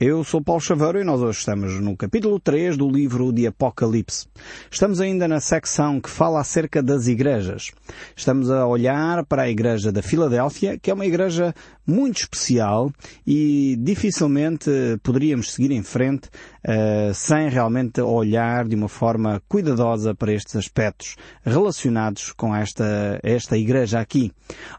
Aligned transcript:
Eu 0.00 0.24
sou 0.24 0.42
Paulo 0.42 0.60
Chaveiro 0.60 1.00
e 1.00 1.04
nós 1.04 1.22
hoje 1.22 1.38
estamos 1.38 1.80
no 1.80 1.96
capítulo 1.96 2.40
3 2.40 2.76
do 2.76 2.90
livro 2.90 3.32
de 3.32 3.46
Apocalipse. 3.46 4.26
Estamos 4.68 5.00
ainda 5.00 5.28
na 5.28 5.38
secção 5.38 6.00
que 6.00 6.10
fala 6.10 6.40
acerca 6.40 6.82
das 6.82 7.06
igrejas. 7.06 7.70
Estamos 8.16 8.50
a 8.50 8.66
olhar 8.66 9.24
para 9.24 9.42
a 9.42 9.48
igreja 9.48 9.92
da 9.92 10.02
Filadélfia, 10.02 10.76
que 10.80 10.90
é 10.90 10.94
uma 10.94 11.06
igreja 11.06 11.54
muito 11.86 12.22
especial 12.22 12.90
e 13.24 13.76
dificilmente 13.78 14.68
poderíamos 15.00 15.52
seguir 15.52 15.70
em 15.70 15.82
frente 15.84 16.28
uh, 16.66 17.14
sem 17.14 17.48
realmente 17.48 18.00
olhar 18.00 18.66
de 18.66 18.74
uma 18.74 18.88
forma 18.88 19.40
cuidadosa 19.48 20.12
para 20.12 20.32
estes 20.32 20.56
aspectos 20.56 21.14
relacionados 21.44 22.32
com 22.32 22.52
esta, 22.52 23.20
esta 23.22 23.56
igreja 23.56 24.00
aqui. 24.00 24.32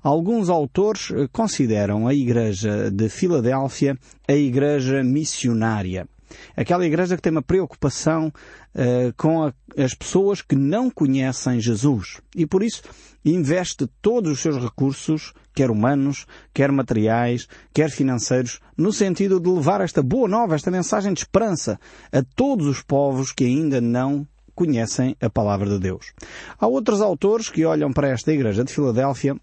Alguns 0.03 0.49
autores 0.49 1.11
eh, 1.11 1.27
consideram 1.31 2.07
a 2.07 2.13
igreja 2.13 2.91
de 2.91 3.09
Filadélfia 3.09 3.97
a 4.27 4.33
igreja 4.33 5.03
missionária. 5.03 6.07
Aquela 6.55 6.85
igreja 6.85 7.15
que 7.15 7.21
tem 7.21 7.31
uma 7.31 7.41
preocupação 7.41 8.27
uh, 8.27 9.13
com 9.15 9.43
a, 9.43 9.53
as 9.77 9.93
pessoas 9.93 10.41
que 10.41 10.55
não 10.55 10.89
conhecem 10.89 11.59
Jesus. 11.59 12.19
E 12.35 12.45
por 12.45 12.63
isso 12.63 12.81
investe 13.23 13.87
todos 14.01 14.31
os 14.31 14.39
seus 14.39 14.57
recursos, 14.57 15.33
quer 15.53 15.71
humanos, 15.71 16.25
quer 16.53 16.71
materiais, 16.71 17.47
quer 17.73 17.89
financeiros, 17.89 18.59
no 18.77 18.91
sentido 18.91 19.39
de 19.39 19.49
levar 19.49 19.81
esta 19.81 20.01
boa 20.03 20.27
nova, 20.27 20.55
esta 20.55 20.69
mensagem 20.71 21.13
de 21.13 21.19
esperança 21.19 21.79
a 22.11 22.23
todos 22.35 22.67
os 22.67 22.81
povos 22.81 23.31
que 23.31 23.45
ainda 23.45 23.81
não 23.81 24.27
conhecem 24.53 25.15
a 25.19 25.29
palavra 25.29 25.69
de 25.69 25.79
Deus. 25.79 26.13
Há 26.57 26.67
outros 26.67 27.01
autores 27.01 27.49
que 27.49 27.65
olham 27.65 27.91
para 27.91 28.09
esta 28.09 28.31
igreja 28.31 28.63
de 28.63 28.73
Filadélfia 28.73 29.35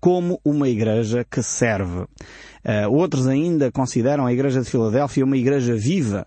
como 0.00 0.40
uma 0.44 0.68
igreja 0.68 1.24
que 1.30 1.42
serve. 1.42 2.00
Uh, 2.64 2.90
outros 2.90 3.26
ainda 3.26 3.70
consideram 3.70 4.26
a 4.26 4.32
igreja 4.32 4.60
de 4.60 4.70
Filadélfia 4.70 5.24
uma 5.24 5.36
igreja 5.36 5.74
viva. 5.74 6.26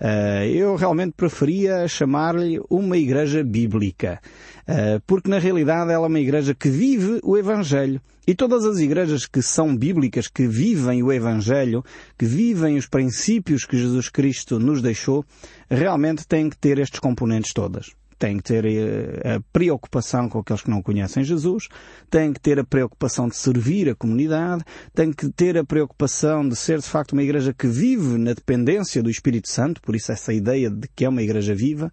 Uh, 0.00 0.44
eu 0.46 0.76
realmente 0.76 1.14
preferia 1.16 1.86
chamar-lhe 1.88 2.60
uma 2.68 2.96
igreja 2.96 3.44
bíblica, 3.44 4.20
uh, 4.68 5.00
porque 5.06 5.30
na 5.30 5.38
realidade 5.38 5.92
ela 5.92 6.06
é 6.06 6.08
uma 6.08 6.20
igreja 6.20 6.54
que 6.54 6.68
vive 6.68 7.20
o 7.22 7.36
Evangelho. 7.36 8.00
E 8.26 8.34
todas 8.34 8.64
as 8.64 8.78
igrejas 8.78 9.26
que 9.26 9.42
são 9.42 9.76
bíblicas, 9.76 10.28
que 10.28 10.46
vivem 10.46 11.02
o 11.02 11.12
Evangelho, 11.12 11.84
que 12.18 12.24
vivem 12.24 12.76
os 12.76 12.86
princípios 12.86 13.66
que 13.66 13.76
Jesus 13.76 14.08
Cristo 14.08 14.58
nos 14.58 14.80
deixou, 14.80 15.24
realmente 15.70 16.26
têm 16.26 16.48
que 16.48 16.56
ter 16.56 16.78
estes 16.78 17.00
componentes 17.00 17.52
todas 17.52 17.92
tem 18.16 18.36
que 18.36 18.42
ter 18.44 18.64
eh, 18.64 19.36
a 19.36 19.40
preocupação 19.52 20.28
com 20.28 20.38
aqueles 20.38 20.62
que 20.62 20.70
não 20.70 20.82
conhecem 20.82 21.24
Jesus, 21.24 21.68
tem 22.10 22.32
que 22.32 22.40
ter 22.40 22.58
a 22.58 22.64
preocupação 22.64 23.28
de 23.28 23.36
servir 23.36 23.88
a 23.88 23.94
comunidade, 23.94 24.64
tem 24.94 25.12
que 25.12 25.28
ter 25.30 25.56
a 25.58 25.64
preocupação 25.64 26.48
de 26.48 26.56
ser 26.56 26.78
de 26.78 26.86
facto 26.86 27.12
uma 27.12 27.22
igreja 27.22 27.52
que 27.52 27.66
vive 27.66 28.18
na 28.18 28.32
dependência 28.32 29.02
do 29.02 29.10
Espírito 29.10 29.48
Santo, 29.48 29.80
por 29.80 29.96
isso 29.96 30.12
essa 30.12 30.32
ideia 30.32 30.70
de 30.70 30.88
que 30.94 31.04
é 31.04 31.08
uma 31.08 31.22
igreja 31.22 31.54
viva, 31.54 31.92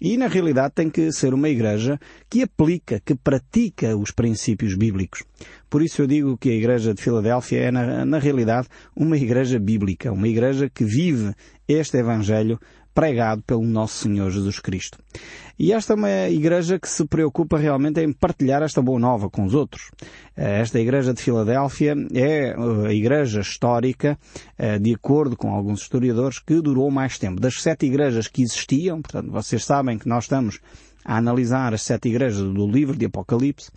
e 0.00 0.16
na 0.16 0.28
realidade 0.28 0.74
tem 0.74 0.88
que 0.88 1.10
ser 1.10 1.34
uma 1.34 1.48
igreja 1.48 1.98
que 2.30 2.42
aplica, 2.42 3.00
que 3.00 3.14
pratica 3.14 3.96
os 3.96 4.10
princípios 4.12 4.74
bíblicos. 4.74 5.24
Por 5.68 5.82
isso 5.82 6.02
eu 6.02 6.06
digo 6.06 6.38
que 6.38 6.50
a 6.50 6.54
igreja 6.54 6.94
de 6.94 7.02
Filadélfia 7.02 7.58
é 7.58 7.70
na, 7.70 8.04
na 8.04 8.18
realidade 8.18 8.68
uma 8.94 9.16
igreja 9.16 9.58
bíblica, 9.58 10.12
uma 10.12 10.28
igreja 10.28 10.70
que 10.70 10.84
vive 10.84 11.34
este 11.66 11.98
Evangelho 11.98 12.60
pregado 12.98 13.40
pelo 13.42 13.62
nosso 13.62 14.02
Senhor 14.02 14.28
Jesus 14.28 14.58
Cristo. 14.58 14.98
E 15.56 15.72
esta 15.72 15.92
é 15.92 15.96
uma 15.96 16.28
igreja 16.28 16.80
que 16.80 16.88
se 16.88 17.04
preocupa 17.04 17.56
realmente 17.56 18.00
em 18.00 18.12
partilhar 18.12 18.60
esta 18.60 18.82
boa 18.82 18.98
nova 18.98 19.30
com 19.30 19.44
os 19.44 19.54
outros. 19.54 19.92
Eh, 20.36 20.60
esta 20.60 20.80
igreja 20.80 21.14
de 21.14 21.22
Filadélfia 21.22 21.94
é 22.12 22.48
eh, 22.48 22.56
a 22.88 22.92
igreja 22.92 23.38
histórica, 23.38 24.18
eh, 24.58 24.80
de 24.80 24.92
acordo 24.94 25.36
com 25.36 25.54
alguns 25.54 25.82
historiadores, 25.82 26.40
que 26.40 26.60
durou 26.60 26.90
mais 26.90 27.20
tempo. 27.20 27.40
Das 27.40 27.62
sete 27.62 27.86
igrejas 27.86 28.26
que 28.26 28.42
existiam, 28.42 29.00
portanto, 29.00 29.30
vocês 29.30 29.64
sabem 29.64 29.96
que 29.96 30.08
nós 30.08 30.24
estamos 30.24 30.58
a 31.04 31.16
analisar 31.16 31.72
as 31.72 31.82
sete 31.82 32.08
igrejas 32.08 32.42
do 32.42 32.66
livro 32.66 32.96
de 32.96 33.06
Apocalipse, 33.06 33.70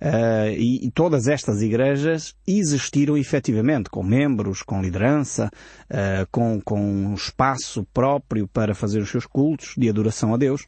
uh, 0.00 0.50
e, 0.56 0.86
e, 0.86 0.90
todas 0.90 1.28
estas 1.28 1.62
igrejas 1.62 2.34
existiram 2.46 3.16
efetivamente, 3.16 3.88
com 3.88 4.02
membros, 4.02 4.62
com 4.62 4.82
liderança, 4.82 5.50
uh, 5.90 6.26
com, 6.30 6.60
com 6.60 6.80
um 6.80 7.14
espaço 7.14 7.86
próprio 7.92 8.46
para 8.46 8.74
fazer 8.74 9.00
os 9.00 9.10
seus 9.10 9.26
cultos 9.26 9.74
de 9.76 9.88
adoração 9.88 10.34
a 10.34 10.36
Deus. 10.36 10.66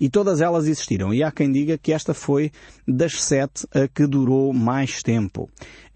E 0.00 0.10
todas 0.10 0.40
elas 0.40 0.66
existiram. 0.66 1.14
E 1.14 1.22
há 1.22 1.30
quem 1.30 1.50
diga 1.50 1.78
que 1.78 1.92
esta 1.92 2.12
foi 2.12 2.50
das 2.86 3.22
sete 3.22 3.66
a 3.72 3.86
que 3.86 4.06
durou 4.06 4.52
mais 4.52 5.02
tempo. 5.02 5.48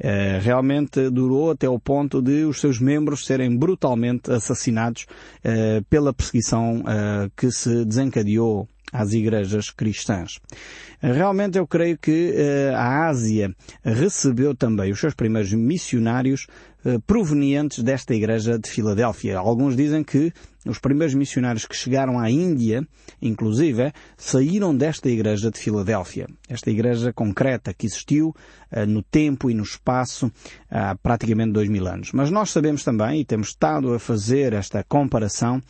Uh, 0.03 0.41
realmente 0.41 1.11
durou 1.11 1.51
até 1.51 1.69
o 1.69 1.79
ponto 1.79 2.23
de 2.23 2.45
os 2.45 2.61
seus 2.61 2.79
membros 2.81 3.27
serem 3.27 3.55
brutalmente 3.55 4.31
assassinados 4.31 5.07
pela 5.89 6.13
perseguição 6.13 6.83
que 7.37 7.51
se 7.51 7.85
desencadeou 7.85 8.69
às 8.93 9.13
igrejas 9.13 9.71
cristãs. 9.71 10.41
Realmente 11.01 11.59
eu 11.59 11.67
creio 11.67 11.97
que 11.97 12.35
uh, 12.35 12.77
a 12.77 13.09
Ásia 13.09 13.55
recebeu 13.83 14.55
também 14.55 14.93
os 14.93 15.01
seus 15.01 15.15
primeiros 15.15 15.53
missionários 15.53 16.47
uh, 16.85 17.01
provenientes 17.07 17.83
desta 17.83 18.15
igreja 18.15 18.59
de 18.59 18.69
Filadélfia. 18.69 19.39
Alguns 19.39 19.75
dizem 19.75 20.05
que 20.05 20.33
os 20.67 20.79
primeiros 20.79 21.15
missionários 21.15 21.65
que 21.65 21.75
chegaram 21.75 22.19
à 22.19 22.31
Índia, 22.31 22.87
inclusive, 23.23 23.93
saíram 24.19 24.77
desta 24.77 25.09
igreja 25.09 25.51
de 25.51 25.59
Filadélfia. 25.59 26.27
Esta 26.51 26.71
igreja 26.71 27.15
concreta 27.15 27.73
que 27.73 27.87
existiu 27.87 28.35
no 28.87 29.03
tempo 29.03 29.51
e 29.51 29.55
no 29.55 29.63
espaço 29.63 30.31
há 30.71 30.95
praticamente 30.97 31.53
dois 31.53 31.67
mil 31.67 31.87
anos. 31.89 32.13
Mas 32.13 32.31
nós 32.31 32.51
sabemos 32.51 32.85
também, 32.85 33.23
e 33.23 33.25
temos 33.25 33.49
estado 33.49 33.95
a 33.95 33.99
fazer 33.99 34.53
esta 34.53 34.85
comparação, 34.85 35.63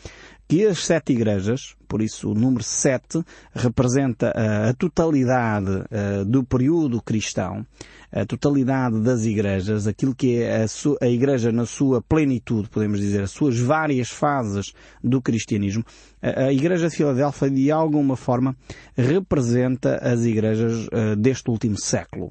que 0.49 0.67
as 0.67 0.85
sete 0.85 1.13
igrejas, 1.13 1.77
por 1.91 2.01
isso 2.01 2.31
o 2.31 2.35
número 2.35 2.63
sete 2.63 3.21
representa 3.53 4.31
a, 4.31 4.73
totalidade 4.75 5.83
do 6.25 6.45
período 6.45 7.03
cristão, 7.03 7.67
a 8.13 8.25
totalidade 8.25 9.01
das 9.01 9.25
igrejas, 9.25 9.89
aquilo 9.89 10.15
que 10.15 10.37
é 10.37 10.65
a, 11.01 11.07
igreja 11.09 11.51
na 11.51 11.67
sua 11.67 12.01
plenitude, 12.01 12.69
podemos 12.69 13.01
dizer, 13.01 13.25
as 13.25 13.33
suas 13.33 13.59
várias 13.59 14.09
fases 14.09 14.73
do 15.03 15.21
cristianismo. 15.21 15.85
A, 16.23 16.53
igreja 16.53 16.89
de 16.89 16.95
Filadélfia, 16.95 17.51
de 17.51 17.73
alguma 17.73 18.17
forma, 18.17 18.55
representa 18.97 19.97
as 19.97 20.25
igrejas 20.25 20.89
deste 21.19 21.51
último 21.51 21.77
século 21.77 22.31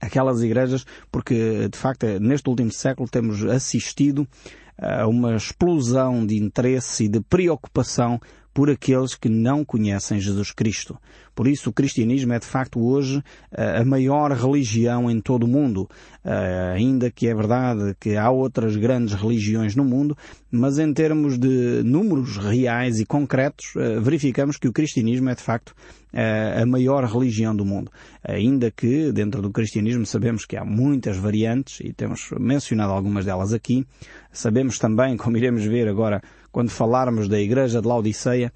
aquelas 0.00 0.42
igrejas, 0.42 0.84
porque 1.10 1.66
de 1.66 1.78
facto 1.78 2.04
neste 2.20 2.50
último 2.50 2.70
século 2.70 3.08
temos 3.08 3.42
assistido 3.42 4.28
a 4.76 5.06
uma 5.06 5.36
explosão 5.36 6.26
de 6.26 6.36
interesse 6.36 7.04
e 7.04 7.08
de 7.08 7.20
preocupação 7.20 8.20
por 8.54 8.70
aqueles 8.70 9.16
que 9.16 9.28
não 9.28 9.64
conhecem 9.64 10.20
Jesus 10.20 10.52
Cristo. 10.52 10.96
Por 11.34 11.48
isso 11.48 11.70
o 11.70 11.72
cristianismo 11.72 12.32
é 12.32 12.38
de 12.38 12.46
facto 12.46 12.80
hoje 12.80 13.20
eh, 13.50 13.80
a 13.80 13.84
maior 13.84 14.30
religião 14.30 15.10
em 15.10 15.20
todo 15.20 15.42
o 15.42 15.48
mundo. 15.48 15.88
Eh, 16.24 16.72
ainda 16.76 17.10
que 17.10 17.26
é 17.26 17.34
verdade 17.34 17.96
que 17.98 18.16
há 18.16 18.30
outras 18.30 18.76
grandes 18.76 19.14
religiões 19.14 19.74
no 19.74 19.84
mundo, 19.84 20.16
mas 20.52 20.78
em 20.78 20.94
termos 20.94 21.36
de 21.36 21.82
números 21.84 22.36
reais 22.36 23.00
e 23.00 23.04
concretos, 23.04 23.72
eh, 23.76 23.98
verificamos 23.98 24.56
que 24.56 24.68
o 24.68 24.72
cristianismo 24.72 25.28
é 25.28 25.34
de 25.34 25.42
facto 25.42 25.74
a 26.16 26.64
maior 26.64 27.02
religião 27.02 27.56
do 27.56 27.64
mundo. 27.64 27.90
Ainda 28.22 28.70
que 28.70 29.10
dentro 29.10 29.42
do 29.42 29.50
cristianismo 29.50 30.06
sabemos 30.06 30.46
que 30.46 30.56
há 30.56 30.64
muitas 30.64 31.16
variantes 31.16 31.80
e 31.80 31.92
temos 31.92 32.30
mencionado 32.38 32.92
algumas 32.92 33.24
delas 33.24 33.52
aqui. 33.52 33.84
Sabemos 34.30 34.78
também, 34.78 35.16
como 35.16 35.36
iremos 35.36 35.64
ver 35.64 35.88
agora 35.88 36.22
quando 36.54 36.70
falarmos 36.70 37.26
da 37.28 37.40
Igreja 37.40 37.82
de 37.82 37.88
Laodiceia, 37.88 38.52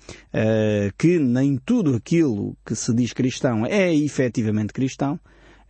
que 0.97 1.19
nem 1.19 1.59
tudo 1.59 1.97
aquilo 1.97 2.57
que 2.65 2.77
se 2.77 2.95
diz 2.95 3.13
cristão 3.13 3.67
é 3.67 3.93
efetivamente 3.93 4.73
cristão. 4.73 5.19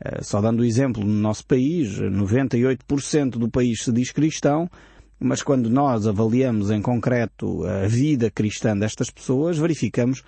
Eh, 0.01 0.23
só 0.23 0.41
dando 0.41 0.61
o 0.61 0.65
exemplo, 0.65 1.05
no 1.05 1.13
nosso 1.13 1.45
país, 1.47 1.99
98% 1.99 3.31
do 3.31 3.51
país 3.51 3.83
se 3.83 3.93
diz 3.93 4.13
cristão, 4.13 4.71
mas 5.19 5.43
quando 5.43 5.69
nós 5.69 6.07
avaliamos 6.07 6.71
em 6.71 6.81
concreto 6.81 7.65
a 7.65 7.89
vida 7.89 8.31
cristã 8.31 8.77
destas 8.77 9.11
pessoas, 9.11 9.59
verificamos, 9.59 10.23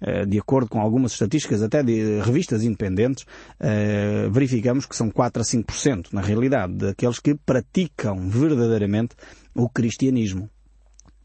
eh, 0.00 0.26
de 0.26 0.38
acordo 0.38 0.68
com 0.68 0.80
algumas 0.80 1.12
estatísticas, 1.12 1.62
até 1.62 1.82
de 1.82 2.20
revistas 2.20 2.64
independentes, 2.64 3.24
eh, 3.60 4.28
verificamos 4.30 4.86
que 4.86 4.96
são 4.96 5.08
4 5.08 5.42
a 5.42 5.44
5%, 5.44 6.12
na 6.12 6.20
realidade, 6.20 6.74
daqueles 6.74 7.20
que 7.20 7.36
praticam 7.36 8.28
verdadeiramente 8.28 9.14
o 9.54 9.68
cristianismo. 9.68 10.50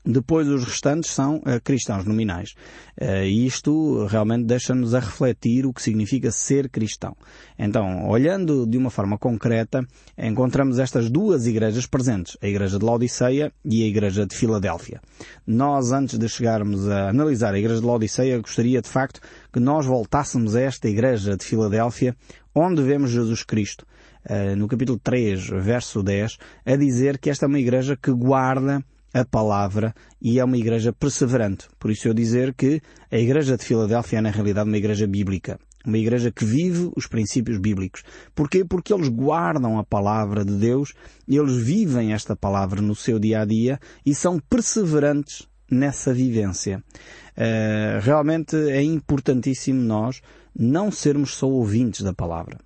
Depois 0.10 0.48
os 0.48 0.64
restantes 0.64 1.12
são 1.12 1.40
uh, 1.40 1.60
cristãos 1.62 2.06
nominais. 2.06 2.56
Uh, 3.00 3.26
isto 3.26 4.06
realmente 4.06 4.46
deixa-nos 4.46 4.96
a 4.96 5.02
refletir 5.02 5.66
o 5.66 5.74
que 5.74 5.82
significa 5.82 6.32
ser 6.32 6.70
cristão. 6.70 7.14
Então, 7.60 8.08
olhando 8.08 8.66
de 8.66 8.78
uma 8.78 8.90
forma 8.90 9.18
concreta, 9.18 9.86
encontramos 10.18 10.80
estas 10.80 11.10
duas 11.10 11.46
igrejas 11.46 11.86
presentes, 11.86 12.38
a 12.42 12.48
igreja 12.48 12.80
de 12.80 12.86
Laodiceia 12.86 13.52
e 13.66 13.84
a 13.84 13.86
igreja 13.86 14.26
de 14.26 14.34
Filadélfia. 14.34 15.02
Nós, 15.46 15.92
antes 15.92 16.18
de 16.18 16.30
chegarmos 16.30 16.88
a 16.88 17.10
analisar 17.10 17.54
a 17.54 17.60
igreja 17.60 17.82
de 17.82 17.86
Laodiceia, 17.86 18.40
gostaria 18.40 18.82
de 18.82 18.88
facto 18.88 19.20
que 19.52 19.60
nós 19.60 19.86
voltássemos 19.86 20.56
a 20.56 20.62
esta 20.62 20.88
igreja 20.88 21.36
de 21.36 21.44
Filadélfia, 21.44 22.16
onde 22.56 22.82
vemos 22.82 23.12
Jesus 23.12 23.44
Cristo, 23.44 23.86
no 24.58 24.68
capítulo 24.68 25.00
3, 25.02 25.50
verso 25.62 26.02
10, 26.02 26.38
a 26.66 26.76
dizer 26.76 27.18
que 27.18 27.30
esta 27.30 27.46
é 27.46 27.48
uma 27.48 27.60
igreja 27.60 27.96
que 27.96 28.12
guarda 28.12 28.84
a 29.14 29.26
palavra 29.26 29.94
e 30.22 30.40
é 30.40 30.44
uma 30.44 30.58
igreja 30.58 30.94
perseverante. 30.94 31.68
Por 31.80 31.92
isso 31.92 32.08
eu 32.08 32.14
dizer 32.14 32.54
que 32.54 32.82
a 33.12 33.18
igreja 33.18 33.58
de 33.58 33.64
Filadélfia 33.64 34.20
é 34.20 34.22
na 34.22 34.30
realidade 34.30 34.70
uma 34.70 34.78
igreja 34.78 35.08
bíblica. 35.08 35.60
Uma 35.86 35.98
igreja 35.98 36.32
que 36.32 36.44
vive 36.44 36.92
os 36.98 37.08
princípios 37.08 37.58
bíblicos. 37.58 38.04
Porquê? 38.36 38.66
Porque 38.66 38.94
eles 38.94 39.08
guardam 39.08 39.80
a 39.80 39.86
palavra 39.86 40.44
de 40.44 40.54
Deus, 40.54 40.94
eles 41.28 41.56
vivem 41.56 42.12
esta 42.12 42.36
palavra 42.36 42.82
no 42.82 42.94
seu 42.94 43.18
dia 43.18 43.42
a 43.42 43.46
dia 43.46 43.80
e 44.06 44.14
são 44.14 44.38
perseverantes 44.50 45.48
nessa 45.72 46.14
vivência. 46.14 46.84
Uh, 47.38 48.02
realmente 48.02 48.56
é 48.56 48.82
importantíssimo 48.82 49.82
nós 49.82 50.22
não 50.58 50.92
sermos 50.92 51.36
só 51.36 51.48
ouvintes 51.48 52.02
da 52.02 52.14
palavra. 52.14 52.58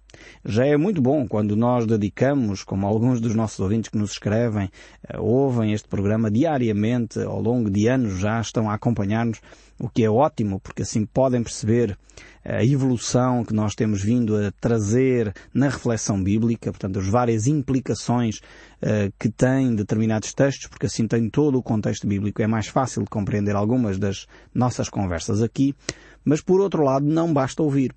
Já 0.44 0.66
é 0.66 0.78
muito 0.78 1.02
bom 1.02 1.28
quando 1.28 1.56
nós 1.56 1.86
dedicamos, 1.86 2.64
como 2.64 2.88
alguns 2.88 3.22
dos 3.22 3.36
nossos 3.36 3.60
ouvintes 3.60 3.90
que 3.90 3.98
nos 3.98 4.12
escrevem, 4.12 4.70
uh, 5.14 5.22
ouvem 5.22 5.74
este 5.74 5.88
programa 5.88 6.32
diariamente, 6.32 7.20
ao 7.20 7.42
longo 7.42 7.70
de 7.70 7.88
anos 7.88 8.20
já 8.20 8.40
estão 8.40 8.70
a 8.70 8.74
acompanhar-nos, 8.74 9.40
o 9.80 9.90
que 9.90 10.04
é 10.04 10.10
ótimo, 10.10 10.60
porque 10.60 10.84
assim 10.84 11.06
podem 11.06 11.42
perceber 11.42 11.98
a 12.44 12.64
evolução 12.64 13.44
que 13.44 13.54
nós 13.54 13.76
temos 13.76 14.04
vindo 14.04 14.36
a 14.36 14.52
trazer 14.60 15.34
na 15.54 15.70
reflexão 15.70 16.22
bíblica, 16.22 16.72
portanto, 16.72 17.00
as 17.00 17.08
várias 17.08 17.48
implicações 17.48 18.38
uh, 18.38 19.12
que 19.20 19.30
têm 19.30 19.76
determinados 19.76 20.34
textos, 20.34 20.68
porque 20.68 20.86
assim 20.86 21.08
tem 21.08 21.30
todo 21.30 21.58
o 21.58 21.64
contexto 21.64 22.08
bíblico, 22.08 22.42
é 22.42 22.48
mais 22.48 22.68
fácil 22.68 23.04
de 23.04 23.10
compreender 23.10 23.56
algumas 23.56 23.98
das 23.98 24.28
nossas 24.54 24.90
conversas 24.90 25.42
aqui, 25.42 25.76
mas 26.26 26.42
por 26.42 26.62
outro 26.62 26.84
lado 26.84 27.06
não 27.06 27.32
basta 27.32 27.62
ouvir. 27.62 27.94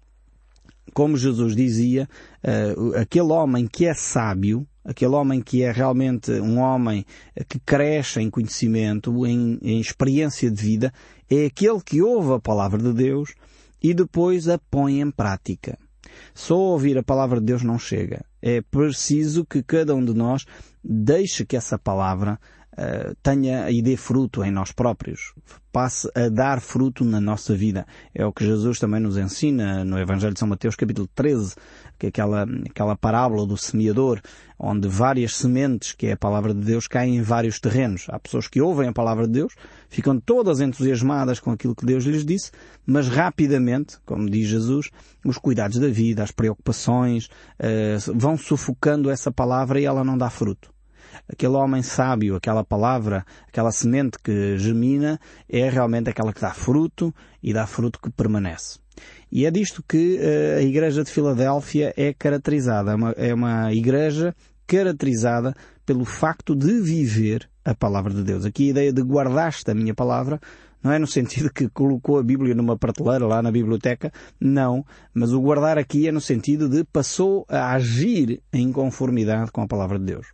Como 0.95 1.17
Jesus 1.17 1.55
dizia, 1.55 2.09
uh, 2.43 2.95
aquele 2.97 3.33
homem 3.33 3.67
que 3.67 3.85
é 3.85 3.93
sábio, 3.93 4.67
aquele 4.85 5.13
homem 5.13 5.43
que 5.43 5.63
é 5.63 5.73
realmente 5.73 6.31
um 6.33 6.59
homem 6.59 7.05
que 7.49 7.59
cresce 7.59 8.21
em 8.21 8.31
conhecimento, 8.31 9.27
em, 9.27 9.59
em 9.61 9.81
experiência 9.81 10.51
de 10.51 10.63
vida, 10.63 10.93
é 11.29 11.47
aquele 11.47 11.81
que 11.81 12.01
ouve 12.01 12.33
a 12.35 12.39
palavra 12.39 12.81
de 12.81 12.93
Deus, 12.93 13.35
e 13.83 13.93
depois 13.93 14.49
a 14.49 14.59
põe 14.59 15.01
em 15.01 15.11
prática. 15.11 15.77
Só 16.35 16.57
ouvir 16.57 16.97
a 16.97 17.03
palavra 17.03 17.41
de 17.41 17.47
Deus 17.47 17.63
não 17.63 17.79
chega. 17.79 18.25
É 18.41 18.61
preciso 18.61 19.45
que 19.45 19.63
cada 19.63 19.95
um 19.95 20.05
de 20.05 20.15
nós 20.15 20.47
deixe 20.83 21.45
que 21.45 21.57
essa 21.57 21.79
palavra 21.79 22.39
tenha 23.23 23.71
e 23.71 23.81
dê 23.83 23.97
fruto 23.97 24.45
em 24.45 24.51
nós 24.51 24.73
próprios. 24.73 25.33
Passe 25.73 26.09
a 26.15 26.29
dar 26.29 26.61
fruto 26.61 27.05
na 27.05 27.21
nossa 27.21 27.55
vida. 27.55 27.87
É 28.15 28.25
o 28.25 28.33
que 28.33 28.45
Jesus 28.45 28.79
também 28.79 29.01
nos 29.01 29.17
ensina 29.17 29.85
no 29.85 29.99
Evangelho 29.99 30.33
de 30.33 30.39
São 30.39 30.49
Mateus, 30.49 30.77
capítulo 30.77 31.09
13, 31.15 31.57
que 31.99 32.07
é 32.07 32.09
aquela, 32.09 32.47
aquela 32.71 32.97
parábola 32.97 33.47
do 33.47 33.57
semeador, 33.57 34.21
onde 34.59 34.87
várias 34.89 35.37
sementes, 35.37 35.93
que 35.93 36.07
é 36.07 36.13
a 36.13 36.17
palavra 36.17 36.55
de 36.55 36.61
Deus, 36.61 36.87
caem 36.87 37.17
em 37.17 37.23
vários 37.23 37.59
terrenos. 37.59 38.07
Há 38.09 38.19
pessoas 38.19 38.47
que 38.47 38.61
ouvem 38.61 38.89
a 38.89 38.93
palavra 38.93 39.27
de 39.27 39.33
Deus, 39.33 39.55
ficam 39.89 40.19
todas 40.21 40.61
entusiasmadas 40.61 41.41
com 41.41 41.51
aquilo 41.51 41.75
que 41.75 41.87
Deus 41.87 42.05
lhes 42.05 42.25
disse, 42.25 42.53
mas 42.87 43.09
rapidamente, 43.09 43.99
como 44.05 44.31
diz 44.31 44.47
Jesus, 44.47 44.91
os 45.25 45.39
cuidados 45.39 45.79
da 45.79 45.89
vida, 45.89 46.23
as 46.23 46.31
preocupações, 46.31 47.27
uh, 47.27 48.13
vão 48.15 48.37
sufocando 48.37 49.11
essa 49.11 49.33
palavra 49.33 49.81
e 49.81 49.85
ela 49.85 50.05
não 50.05 50.17
dá 50.17 50.31
fruto 50.31 50.74
aquele 51.29 51.55
homem 51.55 51.83
sábio, 51.83 52.37
aquela 52.37 52.65
palavra, 52.65 53.25
aquela 53.49 53.71
semente 53.71 54.19
que 54.23 54.57
germina, 54.59 55.19
é 55.49 55.69
realmente 55.69 56.11
aquela 56.11 56.33
que 56.33 56.41
dá 56.41 56.53
fruto 56.53 57.15
e 57.43 57.53
dá 57.53 57.67
fruto 57.67 58.01
que 58.01 58.11
permanece. 58.11 58.79
E 59.31 59.47
é 59.47 59.51
disto 59.51 59.83
que 59.89 60.19
uh, 60.19 60.59
a 60.59 60.63
Igreja 60.63 61.03
de 61.03 61.11
Filadélfia 61.11 61.93
é 61.97 62.13
caracterizada. 62.13 62.93
É 62.93 62.95
uma, 62.95 63.11
é 63.13 63.35
uma 63.35 63.73
igreja 63.73 64.35
caracterizada 64.67 65.55
pelo 65.85 66.05
facto 66.05 66.55
de 66.55 66.81
viver 66.81 67.49
a 67.65 67.75
palavra 67.75 68.13
de 68.13 68.23
Deus. 68.23 68.45
Aqui 68.45 68.69
a 68.69 68.71
ideia 68.71 68.93
de 68.93 69.03
guardaste 69.03 69.71
a 69.71 69.75
minha 69.75 69.95
palavra 69.95 70.41
não 70.85 70.93
é 70.93 70.99
no 70.99 71.07
sentido 71.07 71.51
que 71.51 71.67
colocou 71.71 72.19
a 72.19 72.23
Bíblia 72.23 72.55
numa 72.55 72.77
prateleira 72.77 73.27
lá 73.27 73.41
na 73.41 73.51
biblioteca, 73.51 74.13
não, 74.39 74.85
mas 75.15 75.33
o 75.33 75.41
guardar 75.41 75.79
aqui 75.79 76.07
é 76.07 76.13
no 76.13 76.21
sentido 76.21 76.69
de 76.69 76.85
passou 76.85 77.47
a 77.49 77.73
agir 77.73 78.43
em 78.53 78.71
conformidade 78.71 79.51
com 79.51 79.63
a 79.63 79.67
palavra 79.67 79.99
de 79.99 80.05
Deus. 80.05 80.34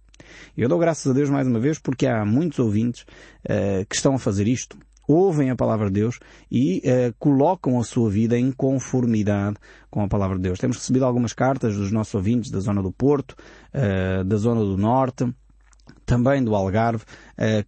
Eu 0.56 0.68
dou 0.68 0.78
graças 0.78 1.10
a 1.10 1.14
Deus 1.14 1.30
mais 1.30 1.46
uma 1.46 1.58
vez 1.58 1.78
porque 1.78 2.06
há 2.06 2.24
muitos 2.24 2.58
ouvintes 2.58 3.02
uh, 3.02 3.84
que 3.88 3.94
estão 3.94 4.14
a 4.14 4.18
fazer 4.18 4.46
isto 4.48 4.76
ouvem 5.08 5.50
a 5.50 5.56
palavra 5.56 5.86
de 5.86 5.94
Deus 5.94 6.20
e 6.50 6.78
uh, 6.78 7.14
colocam 7.18 7.80
a 7.80 7.84
sua 7.84 8.08
vida 8.08 8.38
em 8.38 8.52
conformidade 8.52 9.56
com 9.90 10.02
a 10.02 10.08
palavra 10.08 10.36
de 10.36 10.42
Deus. 10.42 10.58
Temos 10.58 10.76
recebido 10.76 11.04
algumas 11.04 11.32
cartas 11.32 11.76
dos 11.76 11.90
nossos 11.90 12.14
ouvintes 12.14 12.50
da 12.50 12.60
zona 12.60 12.80
do 12.80 12.92
Porto, 12.92 13.34
uh, 13.74 14.24
da 14.24 14.36
zona 14.36 14.60
do 14.60 14.76
Norte, 14.76 15.28
também 16.06 16.42
do 16.42 16.54
Algarve, 16.54 17.04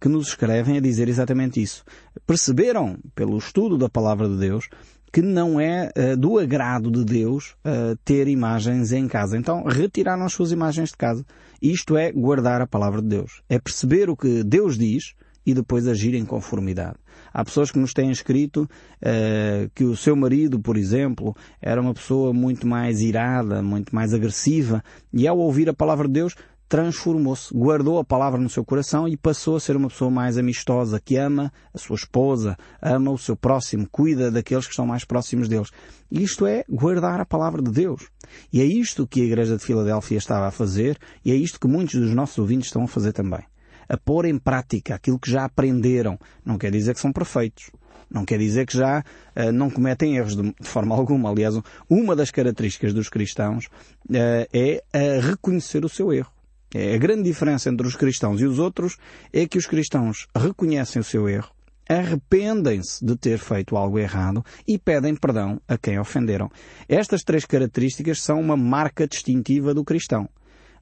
que 0.01 0.09
nos 0.09 0.27
escrevem 0.27 0.77
a 0.77 0.81
dizer 0.81 1.07
exatamente 1.07 1.61
isso. 1.61 1.83
Perceberam, 2.27 2.97
pelo 3.15 3.37
estudo 3.37 3.77
da 3.77 3.87
palavra 3.87 4.27
de 4.27 4.37
Deus, 4.37 4.67
que 5.13 5.21
não 5.21 5.59
é 5.59 5.91
uh, 5.95 6.17
do 6.17 6.39
agrado 6.39 6.89
de 6.89 7.05
Deus 7.05 7.55
uh, 7.63 7.95
ter 8.03 8.27
imagens 8.27 8.91
em 8.91 9.07
casa. 9.07 9.37
Então, 9.37 9.63
retiraram 9.63 10.25
as 10.25 10.33
suas 10.33 10.51
imagens 10.51 10.89
de 10.89 10.97
casa. 10.97 11.23
Isto 11.61 11.95
é 11.95 12.11
guardar 12.11 12.61
a 12.61 12.67
palavra 12.67 12.99
de 12.99 13.09
Deus. 13.09 13.43
É 13.47 13.59
perceber 13.59 14.09
o 14.09 14.17
que 14.17 14.43
Deus 14.43 14.75
diz 14.75 15.13
e 15.45 15.53
depois 15.53 15.87
agir 15.87 16.15
em 16.15 16.25
conformidade. 16.25 16.97
Há 17.31 17.45
pessoas 17.45 17.69
que 17.69 17.77
nos 17.77 17.93
têm 17.93 18.09
escrito 18.09 18.63
uh, 18.63 19.69
que 19.75 19.83
o 19.83 19.95
seu 19.95 20.15
marido, 20.15 20.59
por 20.59 20.77
exemplo, 20.77 21.35
era 21.61 21.79
uma 21.79 21.93
pessoa 21.93 22.33
muito 22.33 22.65
mais 22.65 23.01
irada, 23.01 23.61
muito 23.61 23.93
mais 23.93 24.15
agressiva, 24.15 24.83
e 25.13 25.27
ao 25.27 25.37
ouvir 25.37 25.69
a 25.69 25.73
palavra 25.75 26.07
de 26.07 26.13
Deus, 26.13 26.35
transformou-se, 26.73 27.53
guardou 27.53 27.99
a 27.99 28.03
palavra 28.03 28.41
no 28.41 28.49
seu 28.49 28.65
coração 28.65 29.07
e 29.07 29.15
passou 29.15 29.55
a 29.55 29.59
ser 29.59 29.75
uma 29.75 29.89
pessoa 29.89 30.09
mais 30.09 30.39
amistosa, 30.39 30.99
que 30.99 31.17
ama 31.17 31.53
a 31.71 31.77
sua 31.77 31.95
esposa, 31.95 32.57
ama 32.81 33.11
o 33.11 33.17
seu 33.19 33.35
próximo, 33.35 33.87
cuida 33.91 34.31
daqueles 34.31 34.65
que 34.65 34.71
estão 34.71 34.87
mais 34.87 35.05
próximos 35.05 35.47
deles. 35.47 35.69
Isto 36.09 36.47
é 36.47 36.65
guardar 36.67 37.21
a 37.21 37.27
palavra 37.27 37.61
de 37.61 37.69
Deus. 37.69 38.09
E 38.51 38.59
é 38.59 38.65
isto 38.65 39.05
que 39.05 39.21
a 39.21 39.23
Igreja 39.23 39.55
de 39.55 39.63
Filadélfia 39.63 40.17
estava 40.17 40.47
a 40.47 40.51
fazer 40.51 40.97
e 41.23 41.31
é 41.31 41.35
isto 41.35 41.59
que 41.59 41.67
muitos 41.67 41.93
dos 41.93 42.11
nossos 42.15 42.39
ouvintes 42.39 42.69
estão 42.69 42.85
a 42.85 42.87
fazer 42.87 43.13
também 43.13 43.43
a 43.87 43.95
pôr 43.95 44.25
em 44.25 44.39
prática 44.39 44.95
aquilo 44.95 45.19
que 45.19 45.29
já 45.29 45.45
aprenderam. 45.45 46.17
Não 46.43 46.57
quer 46.57 46.71
dizer 46.71 46.95
que 46.95 47.01
são 47.01 47.11
perfeitos. 47.11 47.69
Não 48.09 48.25
quer 48.25 48.39
dizer 48.39 48.65
que 48.65 48.75
já 48.75 49.03
uh, 49.35 49.51
não 49.51 49.69
cometem 49.69 50.15
erros 50.15 50.35
de, 50.35 50.41
de, 50.41 50.67
forma 50.67 50.95
alguma. 50.95 51.29
Aliás, 51.29 51.53
uma 51.87 52.15
das 52.15 52.31
características 52.31 52.93
dos 52.93 53.09
cristãos 53.09 53.65
uh, 53.65 54.47
é 54.51 54.81
reconhecer 55.19 55.85
o 55.85 55.89
seu 55.89 56.11
erro. 56.11 56.33
É 56.73 56.95
a 56.95 56.97
grande 56.97 57.23
diferença 57.23 57.69
entre 57.69 57.85
os 57.85 57.95
cristãos 57.95 58.41
e 58.41 58.45
os 58.45 58.57
outros 58.57 58.97
é 59.31 59.45
que 59.45 59.59
os 59.59 59.67
cristãos 59.67 60.27
reconhecem 60.35 60.99
o 60.99 61.03
seu 61.03 61.29
erro, 61.29 61.51
arrependem-se 61.87 63.05
de 63.05 63.15
ter 63.15 63.37
feito 63.37 63.77
algo 63.77 63.99
errado 63.99 64.43
e 64.67 64.79
pedem 64.79 65.15
perdão 65.15 65.61
a 65.67 65.77
quem 65.77 65.99
ofenderam. 65.99 66.49
Estas 66.89 67.21
três 67.21 67.45
características 67.45 68.23
são 68.23 68.41
uma 68.41 68.57
marca 68.57 69.07
distintiva 69.07 69.71
do 69.73 69.83
cristão. 69.83 70.27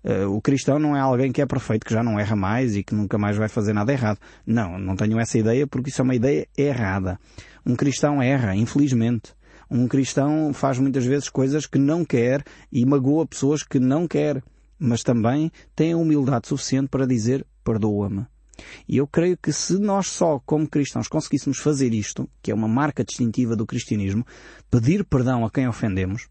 Uh, 0.04 0.34
o 0.34 0.42
cristão 0.42 0.80
não 0.80 0.96
é 0.96 1.00
alguém 1.00 1.32
que 1.32 1.42
é 1.42 1.46
perfeito, 1.46 1.86
que 1.86 1.94
já 1.94 2.02
não 2.02 2.20
erra 2.20 2.36
mais 2.36 2.76
e 2.76 2.84
que 2.84 2.96
nunca 2.96 3.18
mais 3.18 3.36
vai 3.36 3.50
fazer 3.50 3.74
nada 3.74 3.92
errado. 3.92 4.18
Não, 4.46 4.80
não 4.80 4.96
tenho 4.96 5.20
essa 5.20 5.38
ideia 5.38 5.68
porque 5.68 5.90
isso 5.90 6.02
é 6.02 6.04
uma 6.04 6.16
ideia 6.16 6.48
errada. 6.58 7.20
Um 7.66 7.76
cristão 7.76 8.22
erra, 8.22 8.56
infelizmente. 8.56 9.34
Um 9.70 9.88
cristão 9.88 10.54
faz 10.54 10.80
muitas 10.80 11.06
vezes 11.06 11.30
coisas 11.30 11.66
que 11.66 11.78
não 11.78 12.04
quer 12.04 12.44
e 12.72 12.86
magoa 12.86 13.28
pessoas 13.28 13.62
que 13.62 13.80
não 13.80 14.08
quer, 14.08 14.42
mas 14.82 15.04
também 15.04 15.52
tem 15.76 15.94
a 15.94 15.98
humildade 15.98 16.48
suficiente 16.48 16.90
para 16.90 17.06
dizer 17.06 17.46
perdoa-me. 17.64 18.26
E 18.88 18.98
eu 18.98 19.08
creio 19.08 19.38
que 19.38 19.54
se 19.54 19.78
nós 19.78 20.08
só, 20.08 20.40
como 20.46 20.68
cristãos, 20.68 21.08
conseguíssemos 21.08 21.60
fazer 21.60 21.94
isto, 21.94 22.28
que 22.42 22.52
é 22.52 22.54
uma 22.54 22.68
marca 22.68 23.04
distintiva 23.04 23.56
do 23.56 23.66
cristianismo, 23.66 24.26
pedir 24.70 25.04
perdão 25.06 25.46
a 25.46 25.52
quem 25.52 25.68
ofendemos, 25.68 26.28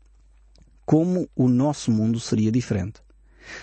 como 0.85 1.29
o 1.37 1.49
nosso 1.49 1.91
mundo 1.91 2.19
seria 2.19 2.51
diferente. 2.51 3.01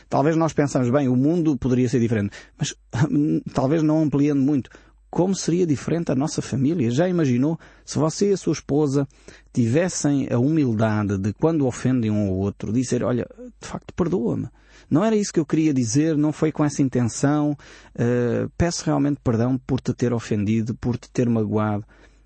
Talvez 0.09 0.35
nós 0.35 0.53
pensamos, 0.53 0.89
bem, 0.89 1.07
o 1.07 1.15
mundo 1.15 1.57
poderia 1.57 1.87
ser 1.87 1.99
diferente, 1.99 2.35
mas 2.57 2.73
talvez 3.53 3.83
não 3.83 4.01
ampliando 4.01 4.41
muito. 4.41 4.69
Como 5.09 5.33
seria 5.33 5.65
diferente 5.65 6.11
a 6.11 6.15
nossa 6.15 6.41
família? 6.41 6.91
Já 6.91 7.07
imaginou 7.07 7.57
se 7.85 7.97
você 7.97 8.29
e 8.29 8.33
a 8.33 8.37
sua 8.37 8.53
esposa 8.53 9.07
tivessem 9.53 10.27
a 10.29 10.37
humildade 10.37 11.17
de, 11.17 11.33
quando 11.33 11.65
ofendem 11.65 12.11
um 12.11 12.27
ao 12.27 12.35
outro, 12.35 12.73
dizer, 12.73 13.03
olha, 13.03 13.25
de 13.61 13.67
facto, 13.67 13.93
perdoa-me. 13.93 14.49
Não 14.89 15.03
era 15.03 15.15
isso 15.15 15.33
que 15.33 15.39
eu 15.39 15.45
queria 15.45 15.73
dizer, 15.73 16.17
não 16.17 16.31
foi 16.31 16.51
com 16.51 16.63
essa 16.63 16.81
intenção. 16.81 17.51
Uh, 17.95 18.49
peço 18.57 18.85
realmente 18.85 19.19
perdão 19.23 19.57
por 19.57 19.81
te 19.81 19.93
ter 19.93 20.13
ofendido, 20.13 20.75
por 20.75 20.97
te 20.97 21.09
ter 21.09 21.29
magoado. 21.29 21.85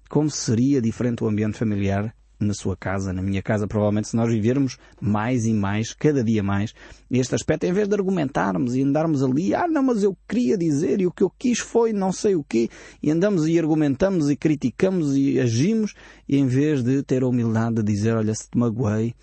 Como 0.10 0.30
seria 0.30 0.82
diferente 0.82 1.24
o 1.24 1.28
ambiente 1.28 1.58
familiar 1.58 2.14
na 2.42 2.54
sua 2.54 2.76
casa, 2.76 3.14
na 3.14 3.22
minha 3.22 3.42
casa, 3.42 3.68
provavelmente, 3.68 4.10
se 4.10 4.16
nós 4.16 4.30
vivermos 4.30 4.78
mais 5.00 5.46
e 5.46 5.54
mais, 5.54 5.94
cada 5.94 6.24
dia 6.24 6.44
mais, 6.44 6.74
este 7.10 7.36
aspecto, 7.36 7.66
em 7.66 7.74
vez 7.74 7.88
de 7.88 7.94
argumentarmos 7.94 8.76
e 8.76 8.82
andarmos 8.82 9.24
ali, 9.24 9.54
ah, 9.54 9.68
não, 9.68 9.84
mas 9.84 10.04
eu 10.04 10.18
queria 10.28 10.58
dizer 10.58 11.00
e 11.02 11.08
o 11.08 11.12
que 11.12 11.24
eu 11.24 11.30
quis 11.30 11.60
foi 11.60 11.94
não 11.94 12.12
sei 12.12 12.36
o 12.36 12.44
quê, 12.44 12.70
e 13.02 13.12
andamos 13.12 13.48
e 13.48 13.58
argumentamos 13.58 14.30
e 14.30 14.36
criticamos 14.36 15.16
e 15.16 15.40
agimos, 15.40 15.94
e 16.28 16.38
em 16.38 16.48
vez 16.48 16.84
de 16.84 17.04
ter 17.04 17.24
a 17.24 17.28
humildade 17.28 17.76
de 17.76 17.84
dizer, 17.84 18.16
olha, 18.16 18.34
se 18.34 18.50
te 18.50 18.58
magoei, 18.58 19.14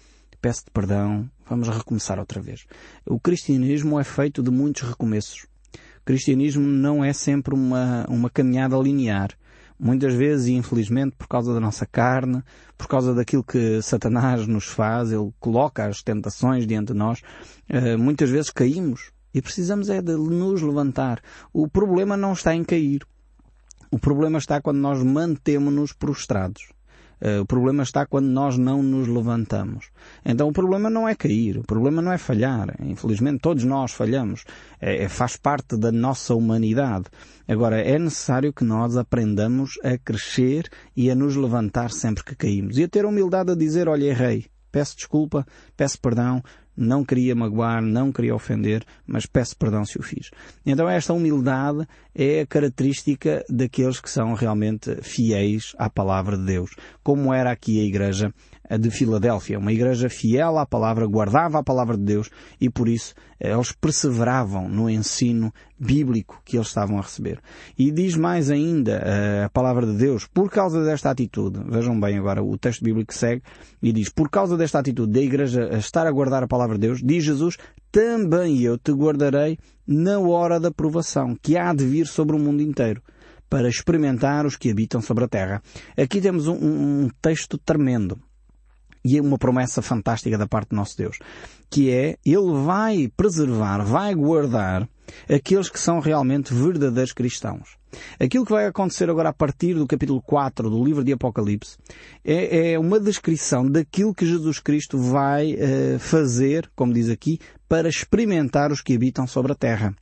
peço-te 0.40 0.71
perdão, 0.71 1.28
Vamos 1.48 1.68
recomeçar 1.68 2.18
outra 2.18 2.40
vez. 2.40 2.66
O 3.06 3.18
cristianismo 3.18 3.98
é 3.98 4.04
feito 4.04 4.42
de 4.42 4.50
muitos 4.50 4.82
recomeços. 4.82 5.46
O 6.00 6.04
cristianismo 6.04 6.66
não 6.66 7.04
é 7.04 7.12
sempre 7.12 7.54
uma, 7.54 8.06
uma 8.08 8.28
caminhada 8.28 8.76
linear. 8.76 9.30
Muitas 9.80 10.12
vezes, 10.12 10.48
e 10.48 10.54
infelizmente, 10.54 11.14
por 11.16 11.28
causa 11.28 11.54
da 11.54 11.60
nossa 11.60 11.86
carne, 11.86 12.42
por 12.76 12.88
causa 12.88 13.14
daquilo 13.14 13.44
que 13.44 13.80
Satanás 13.80 14.46
nos 14.46 14.64
faz, 14.64 15.12
ele 15.12 15.30
coloca 15.38 15.86
as 15.86 16.02
tentações 16.02 16.66
diante 16.66 16.92
de 16.92 16.98
nós, 16.98 17.22
eh, 17.68 17.96
muitas 17.96 18.28
vezes 18.28 18.50
caímos. 18.50 19.12
E 19.32 19.40
precisamos 19.40 19.88
é 19.88 20.02
de 20.02 20.16
nos 20.16 20.62
levantar. 20.62 21.22
O 21.52 21.68
problema 21.68 22.16
não 22.16 22.32
está 22.32 22.54
em 22.54 22.64
cair. 22.64 23.02
O 23.90 23.98
problema 23.98 24.38
está 24.38 24.60
quando 24.60 24.78
nós 24.78 25.02
mantemos-nos 25.02 25.92
prostrados. 25.92 26.72
Uh, 27.20 27.42
o 27.42 27.46
problema 27.46 27.82
está 27.82 28.06
quando 28.06 28.26
nós 28.26 28.56
não 28.56 28.82
nos 28.82 29.08
levantamos. 29.08 29.90
Então 30.25 30.48
o 30.48 30.52
problema 30.52 30.88
não 30.88 31.08
é 31.08 31.14
cair, 31.14 31.58
o 31.58 31.64
problema 31.64 32.00
não 32.00 32.12
é 32.12 32.18
falhar. 32.18 32.75
Infelizmente 32.80 33.40
todos 33.40 33.64
nós 33.64 33.92
falhamos. 33.92 34.44
É, 34.80 35.04
é, 35.04 35.08
faz 35.08 35.37
parte 35.37 35.76
da 35.76 35.90
nossa 35.90 36.34
humanidade. 36.34 37.06
Agora 37.46 37.80
é 37.80 37.98
necessário 37.98 38.52
que 38.52 38.64
nós 38.64 38.96
aprendamos 38.96 39.78
a 39.82 39.98
crescer 39.98 40.68
e 40.96 41.10
a 41.10 41.14
nos 41.14 41.34
levantar 41.34 41.90
sempre 41.90 42.25
que 42.25 42.34
caímos. 42.34 42.78
E 42.78 42.84
a 42.84 42.88
ter 42.88 43.04
a 43.04 43.08
humildade 43.08 43.52
a 43.52 43.54
dizer, 43.54 43.88
olha, 43.88 44.04
errei. 44.04 44.46
Peço 44.70 44.96
desculpa, 44.96 45.46
peço 45.76 45.98
perdão, 45.98 46.42
não 46.78 47.04
queria 47.04 47.35
magoar, 47.35 47.82
não 47.82 48.12
queria 48.12 48.35
ofender, 48.35 48.85
mas 49.06 49.26
peço 49.26 49.56
perdão 49.56 49.85
se 49.85 49.99
o 49.99 50.02
fiz. 50.02 50.30
Então 50.64 50.88
esta 50.88 51.12
humildade 51.12 51.87
é 52.14 52.42
a 52.42 52.47
característica 52.47 53.44
daqueles 53.50 54.00
que 54.00 54.11
são 54.11 54.32
realmente 54.32 54.97
fiéis 55.02 55.75
à 55.76 55.90
palavra 55.90 56.37
de 56.37 56.44
Deus, 56.44 56.70
como 57.02 57.35
era 57.35 57.50
aqui 57.50 57.80
a 57.80 57.85
igreja 57.85 58.32
de 58.76 58.90
Filadélfia, 58.90 59.58
uma 59.58 59.72
igreja 59.72 60.10
fiel 60.10 60.58
à 60.58 60.66
palavra, 60.66 61.06
guardava 61.06 61.58
a 61.58 61.62
palavra 61.62 61.96
de 61.96 62.02
Deus 62.02 62.28
e 62.60 62.68
por 62.68 62.88
isso 62.88 63.14
eles 63.40 63.72
perseveravam 63.72 64.68
no 64.68 64.90
ensino 64.90 65.52
bíblico 65.78 66.42
que 66.44 66.56
eles 66.56 66.68
estavam 66.68 66.98
a 66.98 67.02
receber. 67.02 67.40
E 67.78 67.90
diz 67.90 68.16
mais 68.16 68.50
ainda 68.50 69.00
eh, 69.04 69.44
a 69.44 69.48
palavra 69.48 69.87
de 69.87 69.96
Deus, 69.96 70.26
por 70.26 70.50
causa 70.50 70.84
desta 70.84 71.10
atitude, 71.10 71.60
vejam 71.68 71.98
bem 71.98 72.18
agora 72.18 72.42
o 72.42 72.58
texto 72.58 72.82
bíblico 72.82 73.14
segue 73.14 73.42
e 73.80 73.92
diz, 73.92 74.08
por 74.08 74.28
causa 74.28 74.56
desta 74.56 74.80
atitude 74.80 75.12
da 75.12 75.20
igreja 75.20 75.68
a 75.72 75.78
estar 75.78 76.06
a 76.06 76.10
guardar 76.10 76.42
a 76.42 76.48
palavra 76.48 76.76
de 76.76 76.88
Deus, 76.88 77.00
diz 77.02 77.25
Jesus, 77.25 77.56
também 77.92 78.60
eu 78.60 78.76
te 78.76 78.92
guardarei 78.92 79.56
na 79.87 80.18
hora 80.18 80.58
da 80.58 80.70
provação 80.70 81.37
que 81.40 81.56
há 81.56 81.72
de 81.72 81.87
vir 81.87 82.06
sobre 82.06 82.34
o 82.34 82.38
mundo 82.38 82.60
inteiro 82.60 83.00
para 83.48 83.68
experimentar 83.68 84.44
os 84.44 84.56
que 84.56 84.70
habitam 84.70 85.00
sobre 85.00 85.25
a 85.25 85.28
terra. 85.28 85.62
Aqui 85.96 86.20
temos 86.20 86.46
um, 86.46 86.54
um 86.54 87.08
texto 87.22 87.56
tremendo 87.56 88.18
e 89.04 89.18
é 89.18 89.20
uma 89.20 89.38
promessa 89.38 89.82
fantástica 89.82 90.36
da 90.36 90.46
parte 90.46 90.70
do 90.70 90.76
nosso 90.76 90.96
Deus, 90.96 91.18
que 91.70 91.90
é, 91.90 92.16
Ele 92.24 92.52
vai 92.64 93.10
preservar, 93.16 93.84
vai 93.84 94.14
guardar 94.14 94.88
aqueles 95.28 95.68
que 95.68 95.78
são 95.78 96.00
realmente 96.00 96.52
verdadeiros 96.52 97.12
cristãos. 97.12 97.76
Aquilo 98.20 98.44
que 98.44 98.52
vai 98.52 98.66
acontecer 98.66 99.08
agora 99.08 99.30
a 99.30 99.32
partir 99.32 99.74
do 99.74 99.86
capítulo 99.86 100.20
4 100.20 100.68
do 100.68 100.84
livro 100.84 101.02
de 101.02 101.12
Apocalipse 101.12 101.78
é, 102.24 102.72
é 102.72 102.78
uma 102.78 103.00
descrição 103.00 103.66
daquilo 103.66 104.14
que 104.14 104.26
Jesus 104.26 104.60
Cristo 104.60 104.98
vai 104.98 105.54
uh, 105.54 105.98
fazer, 105.98 106.70
como 106.76 106.92
diz 106.92 107.08
aqui, 107.08 107.38
para 107.68 107.88
experimentar 107.88 108.70
os 108.70 108.82
que 108.82 108.94
habitam 108.94 109.26
sobre 109.26 109.52
a 109.52 109.54
terra. 109.54 109.94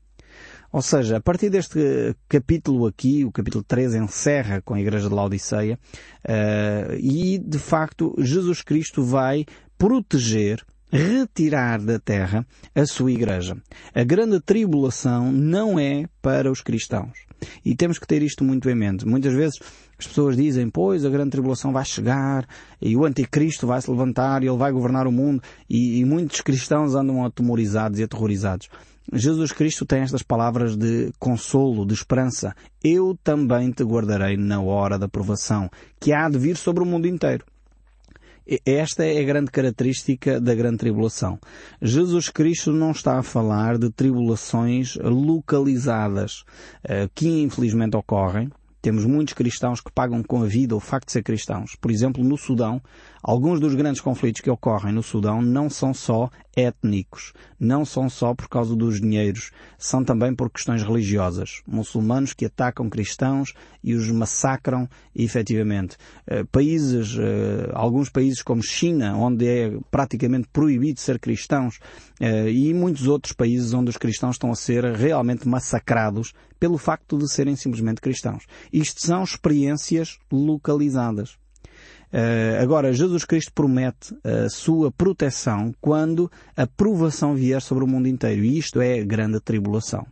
Ou 0.73 0.83
seja, 0.83 1.17
a 1.17 1.21
partir 1.21 1.51
deste 1.51 2.15
capítulo 2.29 2.87
aqui, 2.87 3.25
o 3.25 3.33
capítulo 3.33 3.65
3 3.65 3.95
encerra 3.95 4.61
com 4.63 4.75
a 4.75 4.81
Igreja 4.81 5.09
de 5.09 5.15
Laodiceia, 5.15 5.79
uh, 6.25 6.95
e 6.99 7.39
de 7.39 7.59
facto 7.59 8.15
Jesus 8.19 8.63
Cristo 8.63 9.03
vai 9.03 9.45
proteger 9.79 10.65
retirar 10.91 11.81
da 11.81 11.99
terra 11.99 12.47
a 12.75 12.87
sua 12.87 13.13
igreja. 13.13 13.57
A 13.95 14.05
grande 14.05 14.41
tribulação 14.41 15.33
não 15.33 15.79
é 15.79 16.07
para 16.23 16.51
os 16.51 16.61
cristãos. 16.61 17.27
E 17.65 17.75
temos 17.75 17.99
que 17.99 18.07
ter 18.07 18.23
isto 18.23 18.43
muito 18.43 18.71
em 18.71 18.75
mente. 18.75 19.07
Muitas 19.07 19.35
vezes 19.35 19.59
as 19.99 20.07
pessoas 20.07 20.37
dizem, 20.37 20.71
pois 20.71 21.05
a 21.05 21.11
grande 21.11 21.31
tribulação 21.31 21.73
vai 21.73 21.85
chegar 21.85 22.47
e 22.81 22.97
o 22.97 23.05
anticristo 23.05 23.67
vai 23.67 23.81
se 23.81 23.91
levantar 23.91 24.43
e 24.43 24.47
ele 24.47 24.57
vai 24.57 24.73
governar 24.73 25.07
o 25.07 25.13
mundo 25.13 25.43
e, 25.69 26.01
e 26.01 26.05
muitos 26.05 26.41
cristãos 26.41 26.95
andam 26.95 27.25
atemorizados 27.25 27.99
e 27.99 28.03
aterrorizados. 28.03 28.69
Jesus 29.13 29.53
Cristo 29.53 29.87
tem 29.87 30.01
estas 30.01 30.23
palavras 30.23 30.77
de 30.77 31.13
consolo, 31.19 31.87
de 31.87 31.95
esperança. 31.95 32.55
Eu 32.83 33.17
também 33.23 33.71
te 33.71 33.85
guardarei 33.85 34.37
na 34.37 34.61
hora 34.61 34.99
da 34.99 35.09
provação, 35.09 35.71
que 36.01 36.13
há 36.13 36.29
de 36.29 36.39
vir 36.39 36.57
sobre 36.57 36.83
o 36.83 36.87
mundo 36.87 37.07
inteiro. 37.07 37.45
Esta 38.65 39.05
é 39.05 39.21
a 39.21 39.25
grande 39.25 39.51
característica 39.51 40.41
da 40.41 40.55
grande 40.55 40.79
tribulação. 40.79 41.39
Jesus 41.83 42.29
Cristo 42.29 42.73
não 42.73 42.93
está 42.93 43.19
a 43.19 43.23
falar 43.23 43.77
de 43.77 43.91
tribulações 43.91 44.97
localizadas, 44.97 46.45
eh, 46.85 47.09
que 47.13 47.43
infelizmente 47.43 47.97
ocorrem, 47.97 48.49
temos 48.87 49.05
muitos 49.05 49.35
cristãos 49.35 49.81
que 49.81 49.91
pagam 49.91 50.23
com 50.23 50.45
a 50.45 50.47
vida 50.47 50.77
o 50.77 50.79
facto 50.79 51.07
de 51.07 51.13
ser 51.15 51.25
cristãos. 51.25 51.75
Por 51.75 51.91
exemplo, 51.91 52.23
no 52.23 52.37
Sudão, 52.37 52.81
alguns 53.27 53.59
dos 53.59 53.75
grandes 53.75 54.01
conflitos 54.01 54.41
que 54.41 54.49
ocorrem 54.49 54.93
no 54.93 55.03
Sudão 55.03 55.43
não 55.43 55.69
são 55.69 55.93
só 55.93 56.31
étnicos, 56.57 57.33
não 57.59 57.85
são 57.85 58.09
só 58.09 58.33
por 58.33 58.49
causa 58.49 58.77
dos 58.77 59.01
dinheiros, 59.01 59.51
são 59.77 60.05
também 60.05 60.33
por 60.33 60.49
questões 60.49 60.85
religiosas. 60.85 61.61
Muçulmanos 61.67 62.33
que 62.33 62.45
atacam 62.45 62.89
cristãos 62.89 63.53
e 63.83 63.95
os 63.95 64.09
massacram 64.13 64.89
efetivamente. 65.13 65.97
Eh, 66.25 66.45
países, 66.45 67.19
eh, 67.19 67.69
alguns 67.75 68.09
países 68.09 68.43
como 68.43 68.63
China, 68.63 69.17
onde 69.17 69.45
é 69.45 69.77
praticamente 69.91 70.47
proibido 70.53 71.01
ser 71.01 71.19
cristãos, 71.19 71.81
eh, 72.21 72.49
e 72.49 72.73
muitos 72.73 73.09
outros 73.09 73.33
países 73.33 73.75
onde 73.75 73.91
os 73.91 73.97
cristãos 73.97 74.37
estão 74.37 74.53
a 74.53 74.57
ser 74.57 74.85
realmente 74.85 75.49
massacrados 75.49 76.33
pelo 76.61 76.79
facto 76.79 77.19
de 77.19 77.29
serem 77.29 77.57
simplesmente 77.57 78.01
cristãos. 78.01 78.45
Isto 78.73 79.05
são 79.05 79.25
experiências 79.25 80.17
localizadas. 80.31 81.37
Uh, 82.17 82.63
agora, 82.63 82.95
Jesus 82.95 83.27
Cristo 83.27 83.53
promete 83.53 84.17
a 84.25 84.49
sua 84.49 84.91
proteção 84.91 85.75
quando 85.83 86.33
a 86.57 86.67
provação 86.67 87.35
vier 87.35 87.61
sobre 87.61 87.85
o 87.85 87.87
mundo 87.87 88.09
inteiro. 88.09 88.43
E 88.43 88.57
isto 88.57 88.81
é 88.81 89.01
a 89.01 89.05
grande 89.05 89.39
tribulação. 89.39 90.07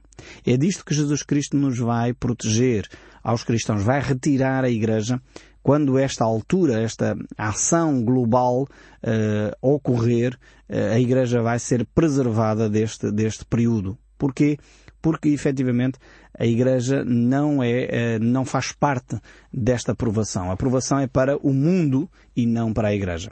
É 0.47 0.55
disto 0.55 0.85
que 0.85 0.95
Jesus 0.95 1.23
Cristo 1.23 1.57
nos 1.57 1.79
vai 1.79 2.13
proteger 2.13 2.87
aos 3.23 3.43
cristãos, 3.43 3.83
vai 3.83 4.03
retirar 4.03 4.65
a 4.65 4.69
igreja 4.69 5.19
quando 5.63 5.99
esta 5.99 6.25
altura, 6.25 6.83
esta 6.83 7.17
ação 7.39 8.05
global 8.05 8.65
uh, 8.65 9.57
ocorrer, 9.63 10.35
uh, 10.69 10.93
a 10.93 11.01
igreja 11.01 11.41
vai 11.41 11.59
ser 11.59 11.87
preservada 11.95 12.69
deste, 12.69 13.11
deste 13.11 13.47
período. 13.47 13.97
Porquê? 14.19 14.59
Porque 15.05 15.29
efetivamente 15.29 15.99
a 16.33 16.47
Igreja 16.47 17.05
não 17.05 17.63
é, 17.63 17.89
eh, 17.91 18.19
não 18.19 18.43
faz 18.43 18.73
parte 18.73 19.21
desta 19.53 19.93
aprovação. 19.93 20.49
A 20.49 20.55
aprovação 20.55 20.99
é 20.99 21.07
para 21.07 21.37
o 21.37 21.53
mundo 21.53 22.11
e 22.35 22.47
não 22.47 22.73
para 22.73 22.89
a 22.89 22.95
Igreja. 22.95 23.31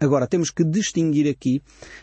Agora, 0.00 0.26
temos 0.26 0.50
que 0.50 0.64
distinguir 0.64 1.30
aqui 1.30 1.62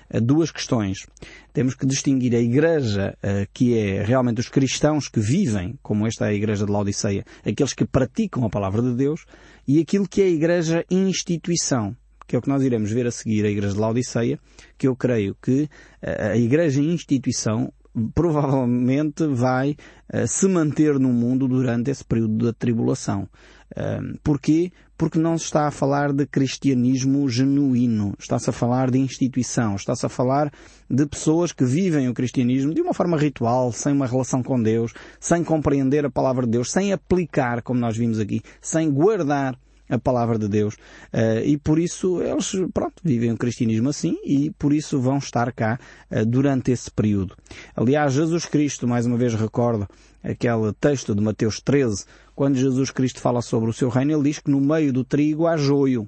eh, 0.09 0.21
duas 0.21 0.51
questões. 0.51 1.05
Temos 1.51 1.75
que 1.75 1.85
distinguir 1.85 2.33
a 2.33 2.39
igreja, 2.39 3.17
eh, 3.21 3.45
que 3.53 3.77
é 3.77 4.05
realmente 4.05 4.39
os 4.39 4.47
cristãos 4.47 5.09
que 5.09 5.19
vivem, 5.19 5.77
como 5.83 6.07
esta 6.07 6.27
é 6.27 6.29
a 6.29 6.33
igreja 6.33 6.65
de 6.65 6.71
Laodiceia, 6.71 7.25
aqueles 7.45 7.73
que 7.73 7.85
praticam 7.85 8.45
a 8.45 8.49
palavra 8.49 8.81
de 8.81 8.93
Deus, 8.93 9.25
e 9.67 9.81
aquilo 9.81 10.07
que 10.07 10.21
é 10.21 10.25
a 10.27 10.29
igreja 10.29 10.85
instituição, 10.89 11.93
que 12.25 12.37
é 12.37 12.39
o 12.39 12.41
que 12.41 12.47
nós 12.47 12.63
iremos 12.63 12.89
ver 12.89 13.05
a 13.05 13.11
seguir 13.11 13.43
a 13.43 13.49
igreja 13.49 13.73
de 13.73 13.79
Laodiceia, 13.81 14.39
que 14.77 14.87
eu 14.87 14.95
creio 14.95 15.35
que 15.41 15.67
a 16.01 16.37
igreja 16.37 16.79
instituição 16.79 17.73
provavelmente 18.13 19.25
vai 19.27 19.75
uh, 20.13 20.27
se 20.27 20.47
manter 20.47 20.99
no 20.99 21.09
mundo 21.09 21.47
durante 21.47 21.91
esse 21.91 22.03
período 22.03 22.45
da 22.45 22.53
tribulação. 22.53 23.27
Uh, 23.71 24.17
porquê? 24.23 24.71
Porque 24.97 25.19
não 25.19 25.37
se 25.37 25.45
está 25.45 25.67
a 25.67 25.71
falar 25.71 26.11
de 26.11 26.25
cristianismo 26.25 27.29
genuíno, 27.29 28.15
está-se 28.17 28.49
a 28.49 28.53
falar 28.53 28.89
de 28.89 28.97
instituição, 28.97 29.75
está-se 29.75 30.05
a 30.05 30.09
falar 30.09 30.51
de 30.89 31.05
pessoas 31.05 31.51
que 31.51 31.63
vivem 31.63 32.09
o 32.09 32.13
cristianismo 32.13 32.73
de 32.73 32.81
uma 32.81 32.93
forma 32.93 33.17
ritual, 33.17 33.71
sem 33.71 33.93
uma 33.93 34.07
relação 34.07 34.41
com 34.41 34.61
Deus, 34.61 34.93
sem 35.19 35.43
compreender 35.43 36.05
a 36.05 36.09
palavra 36.09 36.45
de 36.45 36.51
Deus, 36.53 36.71
sem 36.71 36.93
aplicar, 36.93 37.61
como 37.61 37.79
nós 37.79 37.95
vimos 37.95 38.19
aqui, 38.19 38.41
sem 38.59 38.89
guardar 38.89 39.55
a 39.89 39.97
palavra 39.97 40.37
de 40.37 40.47
Deus. 40.47 40.75
Uh, 41.13 41.43
e 41.45 41.57
por 41.57 41.79
isso 41.79 42.21
eles, 42.21 42.51
pronto, 42.73 42.95
vivem 43.03 43.31
o 43.31 43.37
cristianismo 43.37 43.89
assim 43.89 44.17
e 44.23 44.51
por 44.51 44.73
isso 44.73 44.99
vão 44.99 45.17
estar 45.17 45.51
cá 45.51 45.79
uh, 46.11 46.25
durante 46.25 46.71
esse 46.71 46.91
período. 46.91 47.35
Aliás, 47.75 48.13
Jesus 48.13 48.45
Cristo, 48.45 48.87
mais 48.87 49.05
uma 49.05 49.17
vez 49.17 49.33
recordo 49.33 49.87
aquele 50.23 50.73
texto 50.73 51.15
de 51.15 51.21
Mateus 51.21 51.61
13, 51.61 52.05
quando 52.35 52.55
Jesus 52.55 52.91
Cristo 52.91 53.19
fala 53.19 53.41
sobre 53.41 53.69
o 53.69 53.73
seu 53.73 53.89
reino, 53.89 54.13
ele 54.13 54.23
diz 54.23 54.39
que 54.39 54.51
no 54.51 54.59
meio 54.59 54.91
do 54.91 55.03
trigo 55.03 55.47
há 55.47 55.57
joio. 55.57 56.07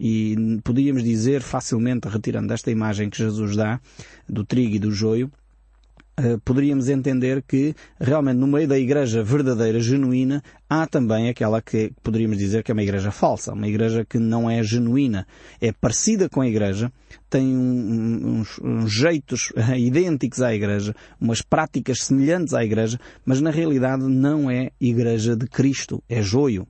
E 0.00 0.60
podíamos 0.62 1.02
dizer 1.02 1.42
facilmente, 1.42 2.08
retirando 2.08 2.52
esta 2.52 2.70
imagem 2.70 3.10
que 3.10 3.18
Jesus 3.18 3.56
dá, 3.56 3.80
do 4.28 4.44
trigo 4.44 4.76
e 4.76 4.78
do 4.78 4.92
joio, 4.92 5.30
poderíamos 6.44 6.88
entender 6.88 7.42
que 7.42 7.74
realmente 8.00 8.38
no 8.38 8.46
meio 8.46 8.66
da 8.66 8.78
igreja 8.78 9.22
verdadeira, 9.22 9.78
genuína, 9.80 10.42
há 10.68 10.86
também 10.86 11.28
aquela 11.28 11.62
que 11.62 11.92
poderíamos 12.02 12.38
dizer 12.38 12.62
que 12.62 12.70
é 12.70 12.74
uma 12.74 12.82
igreja 12.82 13.10
falsa, 13.10 13.52
uma 13.52 13.68
igreja 13.68 14.04
que 14.04 14.18
não 14.18 14.50
é 14.50 14.62
genuína, 14.62 15.26
é 15.60 15.72
parecida 15.72 16.28
com 16.28 16.40
a 16.40 16.48
igreja, 16.48 16.92
tem 17.30 17.56
uns, 17.56 18.58
uns 18.58 18.92
jeitos 18.92 19.52
idênticos 19.76 20.40
à 20.42 20.54
igreja, 20.54 20.94
umas 21.20 21.40
práticas 21.40 22.02
semelhantes 22.02 22.54
à 22.54 22.64
igreja, 22.64 22.98
mas 23.24 23.40
na 23.40 23.50
realidade 23.50 24.02
não 24.04 24.50
é 24.50 24.70
igreja 24.80 25.36
de 25.36 25.46
Cristo, 25.46 26.02
é 26.08 26.22
joio. 26.22 26.66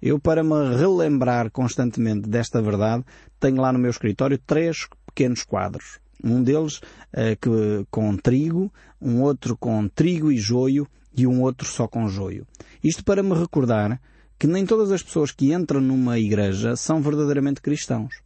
Eu, 0.00 0.18
para 0.18 0.44
me 0.44 0.76
relembrar 0.76 1.50
constantemente 1.50 2.28
desta 2.28 2.62
verdade, 2.62 3.04
tenho 3.40 3.60
lá 3.60 3.72
no 3.72 3.78
meu 3.80 3.90
escritório 3.90 4.38
três 4.38 4.86
pequenos 5.06 5.42
quadros. 5.42 5.98
Um 6.22 6.42
deles 6.42 6.78
uh, 6.78 7.36
que, 7.40 7.86
com 7.90 8.16
trigo, 8.16 8.72
um 9.00 9.22
outro 9.22 9.56
com 9.56 9.88
trigo 9.88 10.32
e 10.32 10.38
joio 10.38 10.86
e 11.16 11.26
um 11.26 11.42
outro 11.42 11.66
só 11.66 11.86
com 11.86 12.08
joio. 12.08 12.46
Isto 12.82 13.04
para 13.04 13.22
me 13.22 13.34
recordar 13.34 14.00
que 14.38 14.46
nem 14.46 14.64
todas 14.64 14.92
as 14.92 15.02
pessoas 15.02 15.32
que 15.32 15.52
entram 15.52 15.80
numa 15.80 16.18
igreja 16.18 16.76
são 16.76 17.00
verdadeiramente 17.02 17.60
cristãos. 17.60 18.20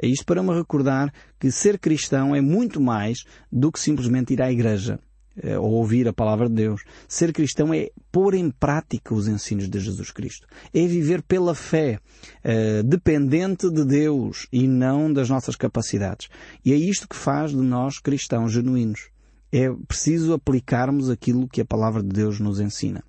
É 0.00 0.06
isto 0.06 0.24
para 0.24 0.42
me 0.42 0.52
recordar 0.52 1.12
que 1.38 1.50
ser 1.50 1.78
cristão 1.78 2.34
é 2.34 2.40
muito 2.40 2.80
mais 2.80 3.24
do 3.50 3.70
que 3.70 3.80
simplesmente 3.80 4.32
ir 4.32 4.42
à 4.42 4.50
igreja 4.50 4.98
eh, 4.98 5.11
ou 5.58 5.72
ouvir 5.72 6.06
a 6.08 6.12
palavra 6.12 6.48
de 6.48 6.54
Deus. 6.54 6.82
Ser 7.08 7.32
cristão 7.32 7.72
é 7.72 7.90
pôr 8.10 8.34
em 8.34 8.50
prática 8.50 9.14
os 9.14 9.28
ensinos 9.28 9.68
de 9.68 9.80
Jesus 9.80 10.10
Cristo. 10.10 10.46
É 10.72 10.86
viver 10.86 11.22
pela 11.22 11.54
fé, 11.54 11.98
eh, 12.44 12.82
dependente 12.82 13.70
de 13.70 13.84
Deus 13.84 14.46
e 14.52 14.68
não 14.68 15.12
das 15.12 15.28
nossas 15.28 15.56
capacidades. 15.56 16.28
E 16.64 16.72
é 16.72 16.76
isto 16.76 17.08
que 17.08 17.16
faz 17.16 17.50
de 17.50 17.56
nós 17.56 17.98
cristãos 17.98 18.52
genuínos. 18.52 19.10
É 19.50 19.70
preciso 19.86 20.32
aplicarmos 20.32 21.10
aquilo 21.10 21.46
que 21.46 21.60
a 21.60 21.64
palavra 21.64 22.02
de 22.02 22.08
Deus 22.08 22.40
nos 22.40 22.58
ensina. 22.58 23.04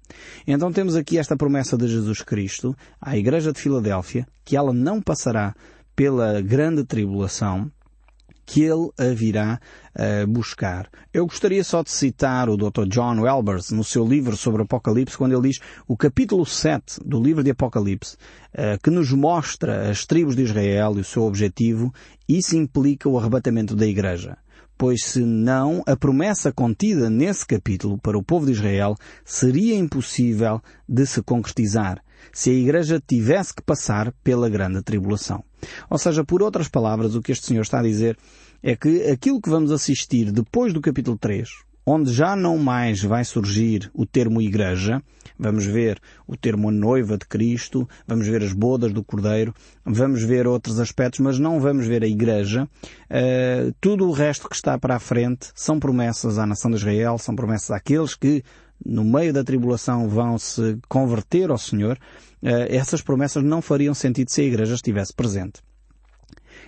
Então 0.45 0.73
temos 0.73 0.95
aqui 0.95 1.17
esta 1.17 1.37
promessa 1.37 1.77
de 1.77 1.87
Jesus 1.87 2.21
Cristo 2.21 2.75
à 2.99 3.17
Igreja 3.17 3.53
de 3.53 3.61
Filadélfia, 3.61 4.27
que 4.43 4.57
ela 4.57 4.73
não 4.73 5.01
passará 5.01 5.55
pela 5.95 6.41
grande 6.41 6.83
tribulação, 6.83 7.71
que 8.45 8.63
ele 8.63 8.89
a 8.97 9.13
virá 9.13 9.59
uh, 9.95 10.27
buscar. 10.27 10.89
Eu 11.13 11.25
gostaria 11.25 11.63
só 11.63 11.83
de 11.83 11.91
citar 11.91 12.49
o 12.49 12.57
Dr. 12.57 12.85
John 12.87 13.21
Welbers 13.21 13.71
no 13.71 13.83
seu 13.83 14.05
livro 14.05 14.35
sobre 14.35 14.61
Apocalipse, 14.61 15.17
quando 15.17 15.33
ele 15.33 15.49
diz 15.49 15.59
o 15.87 15.95
capítulo 15.95 16.45
7 16.45 16.99
do 17.05 17.21
livro 17.21 17.43
de 17.43 17.51
Apocalipse, 17.51 18.15
uh, 18.53 18.81
que 18.83 18.89
nos 18.89 19.11
mostra 19.11 19.89
as 19.89 20.05
tribos 20.05 20.35
de 20.35 20.43
Israel 20.43 20.95
e 20.97 21.01
o 21.01 21.05
seu 21.05 21.23
objetivo, 21.23 21.93
isso 22.27 22.55
implica 22.55 23.07
o 23.09 23.17
arrebatamento 23.17 23.75
da 23.75 23.87
Igreja 23.87 24.37
pois 24.75 25.05
se 25.05 25.21
não, 25.21 25.81
a 25.85 25.95
promessa 25.95 26.51
contida 26.51 27.09
nesse 27.09 27.45
capítulo 27.45 27.97
para 27.97 28.17
o 28.17 28.23
povo 28.23 28.45
de 28.45 28.51
Israel 28.51 28.95
seria 29.23 29.77
impossível 29.77 30.61
de 30.89 31.05
se 31.05 31.21
concretizar 31.21 32.02
se 32.31 32.49
a 32.49 32.53
Igreja 32.53 33.01
tivesse 33.05 33.53
que 33.53 33.61
passar 33.61 34.13
pela 34.23 34.49
grande 34.49 34.81
tribulação. 34.81 35.43
Ou 35.89 35.97
seja, 35.97 36.23
por 36.23 36.41
outras 36.41 36.67
palavras, 36.67 37.15
o 37.15 37.21
que 37.21 37.31
este 37.31 37.45
Senhor 37.45 37.61
está 37.61 37.79
a 37.79 37.83
dizer 37.83 38.17
é 38.61 38.75
que 38.75 39.09
aquilo 39.09 39.41
que 39.41 39.49
vamos 39.49 39.71
assistir 39.71 40.31
depois 40.31 40.73
do 40.73 40.81
capítulo 40.81 41.17
3, 41.17 41.49
onde 41.85 42.11
já 42.13 42.35
não 42.35 42.57
mais 42.57 43.03
vai 43.03 43.25
surgir 43.25 43.91
o 43.93 44.05
termo 44.05 44.41
igreja, 44.41 45.01
vamos 45.37 45.65
ver 45.65 45.99
o 46.25 46.37
termo 46.37 46.71
noiva 46.71 47.17
de 47.17 47.25
Cristo, 47.25 47.87
vamos 48.07 48.27
ver 48.27 48.41
as 48.41 48.53
bodas 48.53 48.93
do 48.93 49.03
Cordeiro, 49.03 49.53
vamos 49.85 50.23
ver 50.23 50.47
outros 50.47 50.79
aspectos, 50.79 51.19
mas 51.19 51.37
não 51.37 51.59
vamos 51.59 51.85
ver 51.85 52.03
a 52.03 52.07
igreja. 52.07 52.67
Uh, 53.09 53.73
tudo 53.81 54.07
o 54.07 54.11
resto 54.11 54.47
que 54.47 54.55
está 54.55 54.77
para 54.77 54.95
a 54.95 54.99
frente 54.99 55.51
são 55.53 55.79
promessas 55.79 56.37
à 56.37 56.45
nação 56.45 56.71
de 56.71 56.77
Israel, 56.77 57.17
são 57.17 57.35
promessas 57.35 57.71
àqueles 57.71 58.15
que 58.15 58.43
no 58.85 59.03
meio 59.03 59.33
da 59.33 59.43
tribulação 59.43 60.07
vão 60.07 60.37
se 60.37 60.77
converter 60.87 61.49
ao 61.49 61.57
Senhor. 61.57 61.97
Uh, 62.41 62.67
essas 62.69 63.01
promessas 63.01 63.43
não 63.43 63.61
fariam 63.61 63.93
sentido 63.93 64.29
se 64.29 64.41
a 64.41 64.45
igreja 64.45 64.75
estivesse 64.75 65.13
presente. 65.13 65.61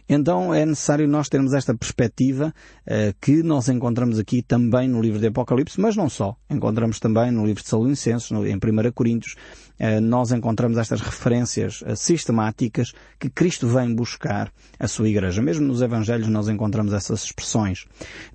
Então 0.08 0.54
é 0.54 0.66
necessário 0.66 1.08
nós 1.08 1.30
termos 1.30 1.54
esta 1.54 1.76
perspectiva 1.76 2.54
uh, 2.86 3.16
que 3.20 3.42
nós 3.42 3.68
encontramos 3.70 4.20
aqui 4.20 4.42
também 4.42 4.88
no 4.88 5.02
livro 5.02 5.20
de 5.20 5.28
Apocalipse, 5.28 5.80
mas 5.80 5.96
não 5.96 6.10
só. 6.10 6.36
Encontramos 6.50 7.00
também 7.00 7.32
no 7.32 7.46
livro 7.46 7.64
de 7.64 7.70
Salonicenses, 7.70 8.32
em 8.32 8.56
1 8.56 8.92
Coríntios, 8.94 9.36
uh, 9.80 10.00
nós 10.02 10.32
encontramos 10.32 10.78
estas 10.78 11.02
referências 11.02 11.84
sistemáticas 11.96 12.94
que 13.20 13.30
Cristo 13.30 13.68
vem 13.68 13.94
buscar 13.94 14.52
a 14.80 14.88
sua 14.88 15.10
igreja. 15.10 15.42
Mesmo 15.42 15.66
nos 15.66 15.82
Evangelhos 15.82 16.28
nós 16.28 16.48
encontramos 16.48 16.94
essas 16.94 17.24
expressões. 17.24 17.86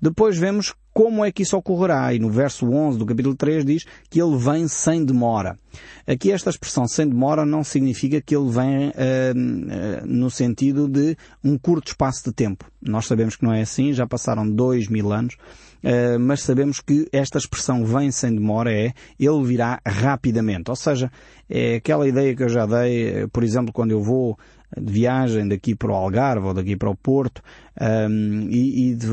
Depois 0.01 0.37
vemos 0.37 0.75
como 0.93 1.23
é 1.23 1.31
que 1.31 1.43
isso 1.43 1.57
ocorrerá? 1.57 2.13
E 2.13 2.19
no 2.19 2.29
verso 2.29 2.69
11 2.69 2.97
do 2.97 3.05
capítulo 3.05 3.35
3 3.35 3.63
diz 3.65 3.85
que 4.09 4.21
ele 4.21 4.37
vem 4.37 4.67
sem 4.67 5.03
demora. 5.05 5.57
Aqui 6.05 6.31
esta 6.31 6.49
expressão 6.49 6.87
sem 6.87 7.07
demora 7.07 7.45
não 7.45 7.63
significa 7.63 8.21
que 8.21 8.35
ele 8.35 8.49
vem 8.49 8.89
uh, 8.89 8.91
uh, 8.91 10.05
no 10.05 10.29
sentido 10.29 10.87
de 10.87 11.15
um 11.43 11.57
curto 11.57 11.89
espaço 11.89 12.25
de 12.25 12.33
tempo. 12.33 12.65
Nós 12.81 13.05
sabemos 13.05 13.35
que 13.35 13.43
não 13.43 13.53
é 13.53 13.61
assim, 13.61 13.93
já 13.93 14.05
passaram 14.05 14.49
dois 14.49 14.87
mil 14.89 15.13
anos, 15.13 15.35
uh, 15.35 16.19
mas 16.19 16.41
sabemos 16.41 16.81
que 16.81 17.07
esta 17.11 17.37
expressão 17.37 17.85
vem 17.85 18.11
sem 18.11 18.33
demora 18.33 18.73
é 18.73 18.93
ele 19.19 19.43
virá 19.45 19.79
rapidamente. 19.85 20.69
Ou 20.69 20.75
seja, 20.75 21.09
é 21.49 21.75
aquela 21.75 22.07
ideia 22.07 22.35
que 22.35 22.43
eu 22.43 22.49
já 22.49 22.65
dei, 22.65 23.27
por 23.31 23.43
exemplo, 23.43 23.71
quando 23.71 23.91
eu 23.91 24.01
vou 24.01 24.37
de 24.79 24.91
viagem 24.91 25.47
daqui 25.47 25.75
para 25.75 25.91
o 25.91 25.95
Algarve 25.95 26.47
ou 26.47 26.53
daqui 26.53 26.75
para 26.75 26.89
o 26.89 26.95
Porto 26.95 27.41
um, 27.79 28.47
e, 28.49 28.91
e 28.91 28.95
de, 28.95 29.07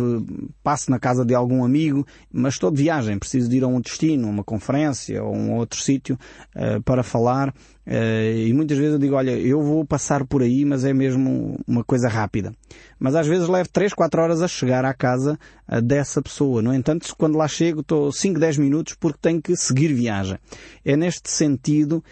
passo 0.63 0.91
na 0.91 0.99
casa 0.99 1.25
de 1.25 1.35
algum 1.35 1.65
amigo, 1.65 2.07
mas 2.33 2.55
estou 2.55 2.71
de 2.71 2.83
viagem, 2.83 3.19
preciso 3.19 3.49
de 3.49 3.57
ir 3.57 3.65
a 3.65 3.67
um 3.67 3.81
destino, 3.81 4.29
uma 4.29 4.45
conferência 4.45 5.23
ou 5.23 5.35
um 5.35 5.55
outro 5.55 5.81
sítio 5.81 6.19
uh, 6.55 6.83
para 6.83 7.03
falar 7.03 7.49
uh, 7.49 8.37
e 8.37 8.53
muitas 8.53 8.79
vezes 8.79 8.95
eu 8.95 8.99
digo, 8.99 9.15
olha, 9.15 9.33
eu 9.33 9.63
vou 9.63 9.85
passar 9.85 10.25
por 10.25 10.43
aí, 10.43 10.65
mas 10.65 10.85
é 10.85 10.93
mesmo 10.93 11.59
uma 11.67 11.83
coisa 11.83 12.09
rápida. 12.09 12.53
Mas 12.99 13.15
às 13.15 13.27
vezes 13.27 13.49
levo 13.49 13.69
3, 13.69 13.95
4 13.95 14.23
horas 14.23 14.43
a 14.43 14.49
chegar 14.49 14.85
à 14.85 14.95
casa 14.95 15.39
uh, 15.69 15.81
dessa 15.81 16.23
pessoa. 16.23 16.63
No 16.63 16.75
entanto, 16.75 17.15
quando 17.17 17.37
lá 17.37 17.49
chego 17.49 17.81
estou 17.81 18.13
5, 18.13 18.39
10 18.39 18.59
minutos 18.59 18.95
porque 18.99 19.19
tenho 19.21 19.43
que 19.43 19.57
seguir 19.57 19.93
viagem. 19.93 20.39
É 20.85 20.97
neste 20.97 21.31
sentido 21.31 22.03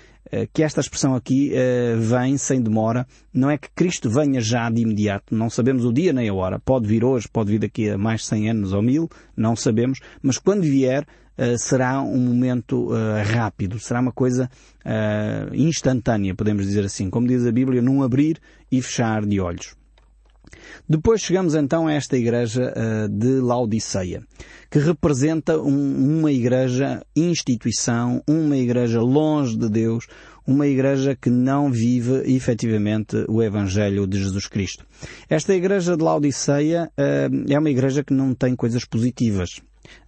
que 0.53 0.63
esta 0.63 0.81
expressão 0.81 1.15
aqui 1.15 1.53
uh, 1.53 2.01
vem 2.01 2.37
sem 2.37 2.61
demora. 2.61 3.07
Não 3.33 3.51
é 3.51 3.57
que 3.57 3.69
Cristo 3.75 4.11
venha 4.11 4.41
já 4.41 4.69
de 4.71 4.83
imediato. 4.83 5.35
Não 5.35 5.49
sabemos 5.49 5.85
o 5.85 5.93
dia 5.93 6.13
nem 6.13 6.29
a 6.29 6.35
hora. 6.35 6.59
Pode 6.59 6.87
vir 6.87 7.05
hoje, 7.05 7.29
pode 7.29 7.51
vir 7.51 7.59
daqui 7.59 7.91
a 7.91 7.99
mais 7.99 8.27
100 8.27 8.51
anos 8.51 8.73
ou 8.73 8.83
mil, 8.83 9.09
não 9.37 9.55
sabemos. 9.55 10.01
Mas 10.23 10.39
quando 10.39 10.63
vier, 10.63 11.07
uh, 11.39 11.59
será 11.59 12.01
um 12.01 12.19
momento 12.19 12.91
rápido. 13.33 13.79
Será 13.79 14.01
uma 14.01 14.13
coisa 14.13 14.51
instantânea, 15.53 16.35
podemos 16.35 16.65
dizer 16.65 16.85
assim. 16.85 17.11
Como 17.11 17.27
diz 17.27 17.47
a 17.47 17.53
Bíblia, 17.53 17.83
num 17.83 18.03
abrir 18.03 18.39
e 18.71 18.81
fechar 18.81 19.25
de 19.25 19.41
olhos. 19.41 19.75
Depois 20.89 21.21
chegamos 21.21 21.55
então 21.55 21.87
a 21.87 21.93
esta 21.93 22.17
igreja 22.17 22.73
uh, 22.73 23.09
de 23.09 23.41
Laodiceia, 23.41 24.23
que 24.71 24.79
representa 24.79 25.59
um, 25.59 26.19
uma 26.19 26.33
igreja 26.33 27.03
instituição, 27.15 28.23
uma 28.27 28.57
igreja 28.57 29.01
longe 29.01 29.57
de 29.57 29.69
Deus, 29.69 30.07
uma 30.47 30.67
igreja 30.67 31.17
que 31.17 31.29
não 31.29 31.71
vive 31.71 32.23
efetivamente 32.35 33.25
o 33.29 33.43
Evangelho 33.43 34.07
de 34.07 34.19
Jesus 34.23 34.47
Cristo. 34.47 34.87
Esta 35.29 35.55
igreja 35.55 35.97
de 35.97 36.03
Laodiceia 36.03 36.91
uh, 36.97 37.53
é 37.53 37.59
uma 37.59 37.71
igreja 37.71 38.05
que 38.05 38.15
não 38.15 38.35
tem 38.35 38.55
coisas 38.55 38.85
positivas. 38.85 39.61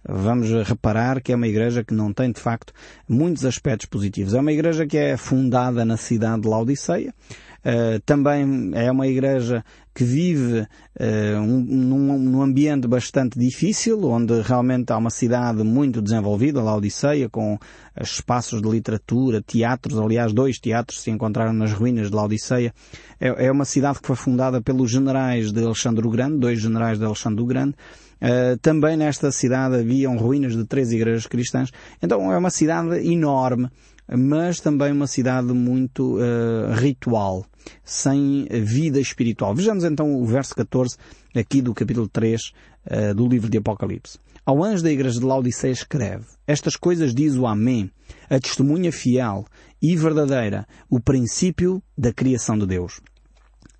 Vamos 0.07 0.49
reparar 0.67 1.21
que 1.21 1.31
é 1.31 1.35
uma 1.35 1.47
igreja 1.47 1.83
que 1.83 1.93
não 1.93 2.13
tem, 2.13 2.31
de 2.31 2.39
facto, 2.39 2.73
muitos 3.07 3.45
aspectos 3.45 3.87
positivos. 3.87 4.33
É 4.33 4.39
uma 4.39 4.51
igreja 4.51 4.85
que 4.85 4.97
é 4.97 5.15
fundada 5.17 5.85
na 5.85 5.97
cidade 5.97 6.41
de 6.41 6.47
Laodiceia, 6.47 7.13
Uh, 7.59 7.99
também 8.05 8.71
é 8.73 8.91
uma 8.91 9.07
igreja 9.07 9.63
que 9.93 10.03
vive 10.03 10.61
uh, 10.61 11.39
um, 11.39 11.59
num, 11.59 12.17
num, 12.17 12.41
ambiente 12.41 12.87
bastante 12.87 13.37
difícil, 13.37 14.01
onde 14.05 14.39
realmente 14.41 14.93
há 14.93 14.97
uma 14.97 15.09
cidade 15.09 15.61
muito 15.63 16.01
desenvolvida, 16.01 16.61
a 16.61 16.75
Odisseia, 16.75 17.27
com 17.27 17.59
espaços 17.99 18.61
de 18.61 18.69
literatura, 18.69 19.41
teatros, 19.41 19.99
aliás, 19.99 20.31
dois 20.31 20.57
teatros 20.57 21.01
se 21.01 21.11
encontraram 21.11 21.51
nas 21.51 21.73
ruínas 21.73 22.09
de 22.09 22.15
Laodiceia. 22.15 22.73
É, 23.19 23.47
é 23.47 23.51
uma 23.51 23.65
cidade 23.65 23.99
que 23.99 24.07
foi 24.07 24.15
fundada 24.15 24.61
pelos 24.61 24.89
generais 24.89 25.51
de 25.51 25.61
Alexandre 25.61 26.07
o 26.07 26.09
Grande, 26.09 26.37
dois 26.37 26.61
generais 26.61 26.97
de 26.97 27.03
Alexandre 27.03 27.41
o 27.41 27.45
Grande, 27.45 27.75
Uh, 28.21 28.57
também 28.57 28.97
nesta 28.97 29.31
cidade 29.31 29.75
haviam 29.75 30.17
ruínas 30.17 30.53
de 30.53 30.65
três 30.65 30.91
igrejas 30.91 31.25
cristãs. 31.25 31.71
Então 32.01 32.31
é 32.31 32.37
uma 32.37 32.49
cidade 32.49 33.09
enorme, 33.09 33.69
mas 34.17 34.59
também 34.59 34.91
uma 34.91 35.07
cidade 35.07 35.53
muito 35.53 36.17
uh, 36.17 36.73
ritual, 36.73 37.45
sem 37.83 38.47
vida 38.49 38.99
espiritual. 38.99 39.53
Vejamos 39.53 39.83
então 39.83 40.15
o 40.15 40.25
verso 40.25 40.55
14 40.55 40.97
aqui 41.35 41.61
do 41.61 41.73
capítulo 41.73 42.07
3 42.07 42.41
uh, 42.41 42.53
eh, 42.85 43.13
do 43.13 43.27
livro 43.27 43.49
de 43.49 43.57
Apocalipse. 43.57 44.17
Ao 44.45 44.63
anjo 44.63 44.83
da 44.83 44.91
igreja 44.91 45.19
de 45.19 45.25
Laodiceia 45.25 45.71
escreve, 45.71 46.25
estas 46.47 46.75
coisas 46.75 47.13
diz 47.13 47.35
o 47.35 47.45
Amém, 47.45 47.91
a 48.29 48.39
testemunha 48.39 48.91
fiel 48.91 49.45
e 49.81 49.95
verdadeira, 49.95 50.65
o 50.89 50.99
princípio 50.99 51.83
da 51.95 52.11
criação 52.11 52.57
de 52.57 52.65
Deus. 52.65 52.99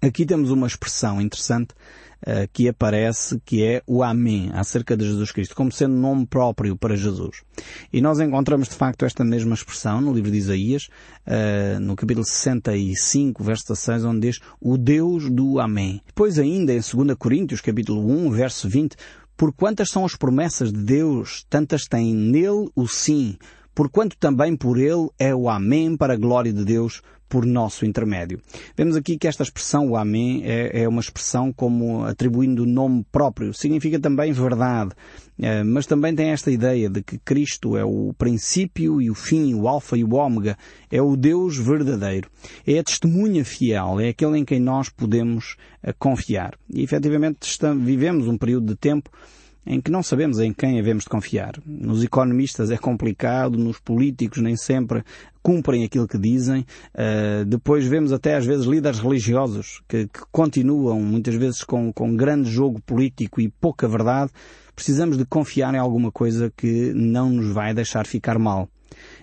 Aqui 0.01 0.25
temos 0.25 0.51
uma 0.51 0.67
expressão 0.67 1.19
interessante 1.19 1.73
que 2.51 2.67
aparece, 2.67 3.39
que 3.45 3.63
é 3.63 3.81
o 3.87 4.03
Amém, 4.03 4.49
acerca 4.53 4.95
de 4.95 5.05
Jesus 5.05 5.31
Cristo, 5.31 5.55
como 5.55 5.71
sendo 5.71 5.95
nome 5.95 6.25
próprio 6.25 6.75
para 6.75 6.95
Jesus. 6.95 7.41
E 7.91 8.01
nós 8.01 8.19
encontramos 8.19 8.67
de 8.67 8.75
facto 8.75 9.05
esta 9.05 9.23
mesma 9.23 9.53
expressão 9.53 10.01
no 10.01 10.13
livro 10.13 10.31
de 10.31 10.37
Isaías, 10.37 10.89
uh, 11.25 11.79
no 11.79 11.95
capítulo 11.95 12.25
65, 12.25 13.43
verso 13.43 13.63
16, 13.69 14.05
onde 14.05 14.27
diz 14.27 14.39
o 14.59 14.77
Deus 14.77 15.29
do 15.29 15.59
Amém. 15.59 16.01
Depois 16.05 16.37
ainda 16.39 16.73
em 16.73 16.79
2 16.79 17.17
Coríntios, 17.17 17.61
capítulo 17.61 18.05
1, 18.09 18.31
verso 18.31 18.67
20, 18.67 18.95
por 19.37 19.53
quantas 19.53 19.89
são 19.89 20.05
as 20.05 20.15
promessas 20.15 20.71
de 20.71 20.83
Deus, 20.83 21.45
tantas 21.49 21.85
tem 21.85 22.13
nele 22.13 22.69
o 22.75 22.87
sim, 22.87 23.37
porquanto 23.79 24.17
também 24.17 24.57
por 24.57 24.77
ele 24.77 25.07
é 25.17 25.33
o 25.33 25.47
Amém 25.47 25.95
para 25.95 26.15
a 26.15 26.17
glória 26.17 26.51
de 26.51 26.65
Deus 26.65 27.01
por 27.29 27.45
nosso 27.45 27.85
intermédio. 27.85 28.41
Vemos 28.75 28.97
aqui 28.97 29.17
que 29.17 29.25
esta 29.25 29.41
expressão, 29.41 29.87
o 29.87 29.95
Amém, 29.95 30.41
é, 30.43 30.81
é 30.81 30.89
uma 30.89 30.99
expressão 30.99 31.53
como 31.53 32.03
atribuindo 32.03 32.65
nome 32.65 33.05
próprio. 33.09 33.53
Significa 33.53 33.97
também 33.97 34.33
verdade, 34.33 34.91
eh, 35.41 35.63
mas 35.63 35.85
também 35.85 36.13
tem 36.13 36.31
esta 36.31 36.51
ideia 36.51 36.89
de 36.89 37.01
que 37.01 37.17
Cristo 37.19 37.77
é 37.77 37.85
o 37.85 38.13
princípio 38.17 39.01
e 39.01 39.09
o 39.09 39.15
fim, 39.15 39.53
o 39.53 39.65
alfa 39.65 39.97
e 39.97 40.03
o 40.03 40.13
ômega, 40.13 40.57
é 40.91 41.01
o 41.01 41.15
Deus 41.15 41.55
verdadeiro. 41.55 42.29
É 42.67 42.79
a 42.79 42.83
testemunha 42.83 43.45
fiel, 43.45 43.97
é 44.01 44.09
aquele 44.09 44.39
em 44.39 44.43
quem 44.43 44.59
nós 44.59 44.89
podemos 44.89 45.55
eh, 45.81 45.93
confiar. 45.97 46.55
E 46.69 46.83
efetivamente 46.83 47.47
vivemos 47.77 48.27
um 48.27 48.37
período 48.37 48.65
de 48.65 48.75
tempo 48.75 49.09
em 49.69 49.79
que 49.79 49.91
não 49.91 50.01
sabemos 50.01 50.39
em 50.39 50.51
quem 50.51 50.79
havemos 50.79 51.03
de 51.03 51.11
confiar. 51.11 51.53
Nos 51.63 52.03
economistas 52.03 52.71
é 52.71 52.77
complicado, 52.77 53.55
nos 53.55 53.79
políticos 53.79 54.41
nem 54.41 54.55
sempre 54.55 55.03
cumprem 55.43 55.83
aquilo 55.83 56.07
que 56.07 56.17
dizem. 56.17 56.65
Uh, 56.95 57.45
depois 57.45 57.85
vemos 57.85 58.11
até 58.11 58.35
às 58.35 58.47
vezes 58.47 58.65
líderes 58.65 58.97
religiosos 58.97 59.83
que, 59.87 60.07
que 60.07 60.21
continuam 60.31 60.99
muitas 60.99 61.35
vezes 61.35 61.63
com, 61.63 61.93
com 61.93 62.15
grande 62.15 62.49
jogo 62.49 62.81
político 62.81 63.39
e 63.39 63.47
pouca 63.47 63.87
verdade. 63.87 64.31
Precisamos 64.75 65.19
de 65.19 65.25
confiar 65.25 65.75
em 65.75 65.77
alguma 65.77 66.11
coisa 66.11 66.51
que 66.57 66.91
não 66.95 67.29
nos 67.29 67.53
vai 67.53 67.71
deixar 67.71 68.07
ficar 68.07 68.39
mal. 68.39 68.67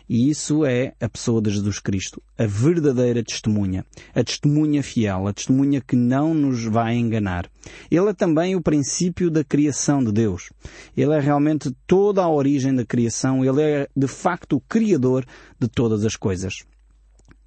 E 0.09 0.31
isso 0.31 0.65
é 0.65 0.95
a 1.01 1.09
pessoa 1.09 1.43
de 1.43 1.51
Jesus 1.51 1.81
Cristo, 1.81 2.23
a 2.39 2.47
verdadeira 2.47 3.25
testemunha, 3.25 3.85
a 4.15 4.23
testemunha 4.23 4.83
fiel, 4.83 5.27
a 5.27 5.33
testemunha 5.33 5.81
que 5.81 5.97
não 5.97 6.33
nos 6.33 6.63
vai 6.65 6.95
enganar. 6.95 7.51
Ele 7.91 8.11
é 8.11 8.13
também 8.13 8.55
o 8.55 8.63
princípio 8.63 9.31
da 9.31 9.43
criação 9.43 10.05
de 10.05 10.13
Deus. 10.13 10.53
Ele 10.97 11.13
é 11.13 11.19
realmente 11.19 11.75
toda 11.89 12.23
a 12.23 12.31
origem 12.31 12.73
da 12.73 12.85
criação, 12.85 13.45
ele 13.45 13.63
é 13.63 13.89
de 13.97 14.07
facto 14.07 14.57
o 14.57 14.61
criador 14.61 15.25
de 15.59 15.67
todas 15.67 16.05
as 16.05 16.15
coisas. 16.15 16.65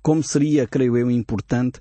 Como 0.02 0.22
seria, 0.22 0.68
creio 0.68 0.98
eu, 0.98 1.10
importante 1.10 1.80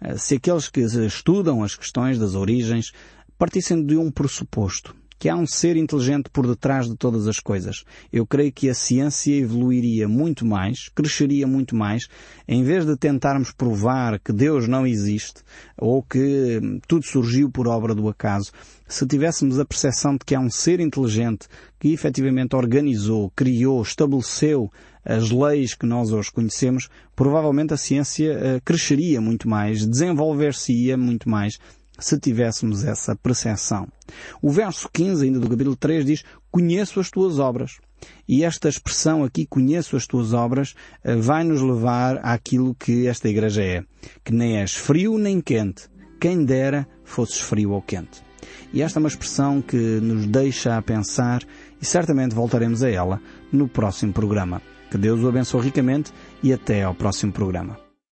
eh, 0.00 0.16
se 0.18 0.34
aqueles 0.34 0.68
que 0.68 0.80
estudam 0.80 1.62
as 1.62 1.74
questões 1.74 2.18
das 2.18 2.34
origens 2.34 2.92
partissem 3.38 3.82
de 3.82 3.96
um 3.96 4.10
pressuposto 4.10 4.97
que 5.18 5.28
há 5.28 5.34
um 5.34 5.46
ser 5.46 5.76
inteligente 5.76 6.30
por 6.30 6.46
detrás 6.46 6.88
de 6.88 6.96
todas 6.96 7.26
as 7.26 7.40
coisas. 7.40 7.84
Eu 8.12 8.26
creio 8.26 8.52
que 8.52 8.70
a 8.70 8.74
ciência 8.74 9.34
evoluiria 9.34 10.06
muito 10.06 10.46
mais, 10.46 10.88
cresceria 10.94 11.46
muito 11.46 11.74
mais, 11.74 12.06
em 12.46 12.62
vez 12.62 12.86
de 12.86 12.96
tentarmos 12.96 13.50
provar 13.50 14.20
que 14.20 14.32
Deus 14.32 14.68
não 14.68 14.86
existe 14.86 15.42
ou 15.76 16.02
que 16.02 16.60
tudo 16.86 17.04
surgiu 17.04 17.50
por 17.50 17.66
obra 17.66 17.94
do 17.94 18.08
acaso. 18.08 18.52
Se 18.86 19.06
tivéssemos 19.06 19.58
a 19.58 19.64
percepção 19.64 20.12
de 20.12 20.24
que 20.24 20.34
há 20.34 20.40
um 20.40 20.50
ser 20.50 20.80
inteligente 20.80 21.46
que 21.78 21.92
efetivamente 21.92 22.56
organizou, 22.56 23.30
criou, 23.34 23.82
estabeleceu 23.82 24.70
as 25.04 25.30
leis 25.30 25.74
que 25.74 25.86
nós 25.86 26.12
hoje 26.12 26.30
conhecemos, 26.30 26.88
provavelmente 27.16 27.72
a 27.72 27.78
ciência 27.78 28.34
uh, 28.34 28.60
cresceria 28.62 29.20
muito 29.20 29.48
mais, 29.48 29.86
desenvolver-se-ia 29.86 30.96
muito 30.98 31.28
mais 31.28 31.58
se 31.98 32.18
tivéssemos 32.18 32.84
essa 32.84 33.16
percepção. 33.16 33.88
O 34.40 34.50
verso 34.50 34.88
15 34.92 35.24
ainda 35.24 35.40
do 35.40 35.48
capítulo 35.48 35.76
3 35.76 36.04
diz, 36.04 36.24
conheço 36.50 37.00
as 37.00 37.10
tuas 37.10 37.38
obras. 37.38 37.78
E 38.28 38.44
esta 38.44 38.68
expressão 38.68 39.24
aqui, 39.24 39.44
conheço 39.46 39.96
as 39.96 40.06
tuas 40.06 40.32
obras, 40.32 40.74
eh, 41.02 41.16
vai 41.16 41.42
nos 41.42 41.60
levar 41.60 42.18
àquilo 42.22 42.74
que 42.74 43.06
esta 43.06 43.28
igreja 43.28 43.62
é. 43.62 43.84
Que 44.24 44.32
nem 44.32 44.58
és 44.58 44.74
frio 44.74 45.18
nem 45.18 45.40
quente. 45.40 45.88
Quem 46.20 46.44
dera 46.44 46.86
fosses 47.04 47.40
frio 47.40 47.72
ou 47.72 47.82
quente. 47.82 48.22
E 48.72 48.82
esta 48.82 48.98
é 48.98 49.00
uma 49.00 49.08
expressão 49.08 49.62
que 49.62 49.76
nos 49.76 50.26
deixa 50.26 50.76
a 50.76 50.82
pensar 50.82 51.42
e 51.80 51.84
certamente 51.84 52.34
voltaremos 52.34 52.82
a 52.82 52.90
ela 52.90 53.20
no 53.52 53.68
próximo 53.68 54.12
programa. 54.12 54.60
Que 54.90 54.98
Deus 54.98 55.20
o 55.20 55.28
abençoe 55.28 55.62
ricamente 55.62 56.12
e 56.42 56.52
até 56.52 56.82
ao 56.82 56.94
próximo 56.94 57.32
programa. 57.32 57.87